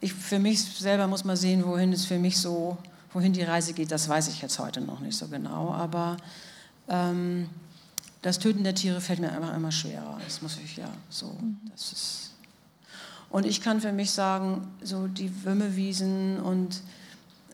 ich, 0.00 0.12
für 0.14 0.38
mich 0.38 0.62
selber 0.62 1.06
muss 1.06 1.24
man 1.24 1.36
sehen, 1.36 1.64
wohin 1.64 1.92
es 1.92 2.04
für 2.04 2.18
mich 2.18 2.38
so, 2.38 2.76
wohin 3.12 3.32
die 3.32 3.42
Reise 3.42 3.72
geht, 3.72 3.90
das 3.90 4.08
weiß 4.08 4.28
ich 4.28 4.42
jetzt 4.42 4.58
heute 4.58 4.80
noch 4.80 5.00
nicht 5.00 5.16
so 5.16 5.28
genau. 5.28 5.72
Aber 5.72 6.16
ähm, 6.88 7.48
das 8.22 8.38
Töten 8.38 8.64
der 8.64 8.74
Tiere 8.74 9.00
fällt 9.00 9.20
mir 9.20 9.32
einfach 9.32 9.54
immer 9.54 9.72
schwerer. 9.72 10.18
Das 10.24 10.42
muss 10.42 10.58
ich 10.62 10.76
ja 10.76 10.88
so. 11.10 11.36
Das 11.72 11.92
ist 11.92 12.24
und 13.34 13.46
ich 13.46 13.60
kann 13.60 13.80
für 13.80 13.90
mich 13.90 14.12
sagen, 14.12 14.68
so 14.80 15.08
die 15.08 15.44
Wümmewiesen 15.44 16.38
und 16.38 16.82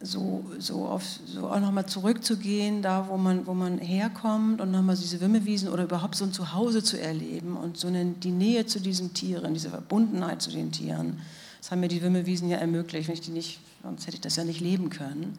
so, 0.02 0.44
so, 0.58 0.86
auf, 0.86 1.04
so 1.26 1.48
auch 1.48 1.60
nochmal 1.60 1.86
zurückzugehen, 1.86 2.80
da 2.80 3.08
wo 3.08 3.18
man, 3.18 3.46
wo 3.46 3.52
man 3.52 3.78
herkommt 3.78 4.60
und 4.60 4.70
nochmal 4.70 4.96
diese 4.96 5.20
Wimmelwiesen 5.20 5.68
oder 5.68 5.84
überhaupt 5.84 6.14
so 6.14 6.24
ein 6.24 6.32
Zuhause 6.32 6.82
zu 6.82 6.98
erleben 6.98 7.56
und 7.56 7.76
so 7.76 7.88
eine, 7.88 8.06
die 8.06 8.30
Nähe 8.30 8.64
zu 8.64 8.80
diesen 8.80 9.12
Tieren, 9.12 9.52
diese 9.52 9.68
Verbundenheit 9.68 10.40
zu 10.40 10.50
den 10.50 10.72
Tieren. 10.72 11.20
Das 11.60 11.70
haben 11.70 11.80
mir 11.80 11.88
die 11.88 12.02
Wimmelwiesen 12.02 12.48
ja 12.48 12.56
ermöglicht, 12.56 13.08
wenn 13.08 13.14
ich 13.14 13.20
die 13.20 13.30
nicht, 13.30 13.60
sonst 13.82 14.06
hätte 14.06 14.16
ich 14.16 14.22
das 14.22 14.36
ja 14.36 14.44
nicht 14.44 14.60
leben 14.60 14.88
können. 14.88 15.38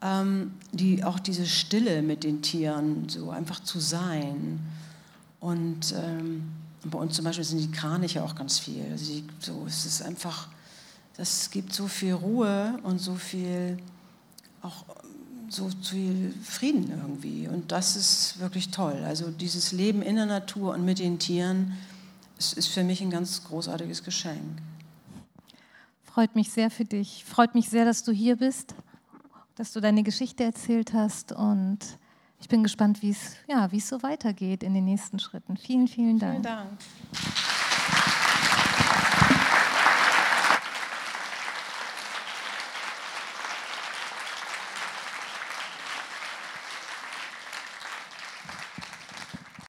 Ähm, 0.00 0.52
die, 0.72 1.04
auch 1.04 1.18
diese 1.18 1.44
Stille 1.44 2.00
mit 2.00 2.24
den 2.24 2.40
Tieren, 2.40 3.10
so 3.10 3.30
einfach 3.30 3.60
zu 3.60 3.78
sein. 3.78 4.60
Und 5.38 5.94
ähm, 5.94 6.48
bei 6.82 6.98
uns 6.98 7.14
zum 7.14 7.26
Beispiel 7.26 7.44
sind 7.44 7.58
die 7.58 7.70
Kraniche 7.70 8.24
auch 8.24 8.34
ganz 8.34 8.58
viel. 8.58 8.84
Also 8.90 9.12
so, 9.38 9.64
es 9.66 9.84
ist 9.84 10.02
einfach 10.02 10.48
das 11.16 11.50
gibt 11.50 11.72
so 11.72 11.88
viel 11.88 12.12
Ruhe 12.12 12.78
und 12.82 12.98
so 12.98 13.14
viel, 13.14 13.78
auch 14.62 14.84
so 15.48 15.70
viel 15.82 16.34
Frieden 16.42 16.90
irgendwie. 16.90 17.48
Und 17.48 17.72
das 17.72 17.96
ist 17.96 18.38
wirklich 18.38 18.70
toll. 18.70 19.02
Also 19.04 19.30
dieses 19.30 19.72
Leben 19.72 20.02
in 20.02 20.16
der 20.16 20.26
Natur 20.26 20.74
und 20.74 20.84
mit 20.84 20.98
den 20.98 21.18
Tieren 21.18 21.72
ist, 22.38 22.54
ist 22.58 22.68
für 22.68 22.84
mich 22.84 23.00
ein 23.00 23.10
ganz 23.10 23.44
großartiges 23.44 24.04
Geschenk. 24.04 24.60
Freut 26.04 26.34
mich 26.34 26.50
sehr 26.50 26.70
für 26.70 26.84
dich. 26.84 27.24
Freut 27.24 27.54
mich 27.54 27.68
sehr, 27.68 27.84
dass 27.84 28.02
du 28.02 28.12
hier 28.12 28.36
bist, 28.36 28.74
dass 29.54 29.72
du 29.72 29.80
deine 29.80 30.02
Geschichte 30.02 30.44
erzählt 30.44 30.92
hast 30.92 31.32
und 31.32 31.78
ich 32.40 32.48
bin 32.48 32.62
gespannt, 32.62 33.02
wie 33.02 33.10
es 33.10 33.36
ja, 33.48 33.68
so 33.80 34.02
weitergeht 34.02 34.62
in 34.62 34.74
den 34.74 34.84
nächsten 34.84 35.18
Schritten. 35.18 35.56
Vielen, 35.56 35.88
vielen 35.88 36.18
Dank. 36.18 36.32
Vielen 36.32 36.42
Dank. 36.42 36.68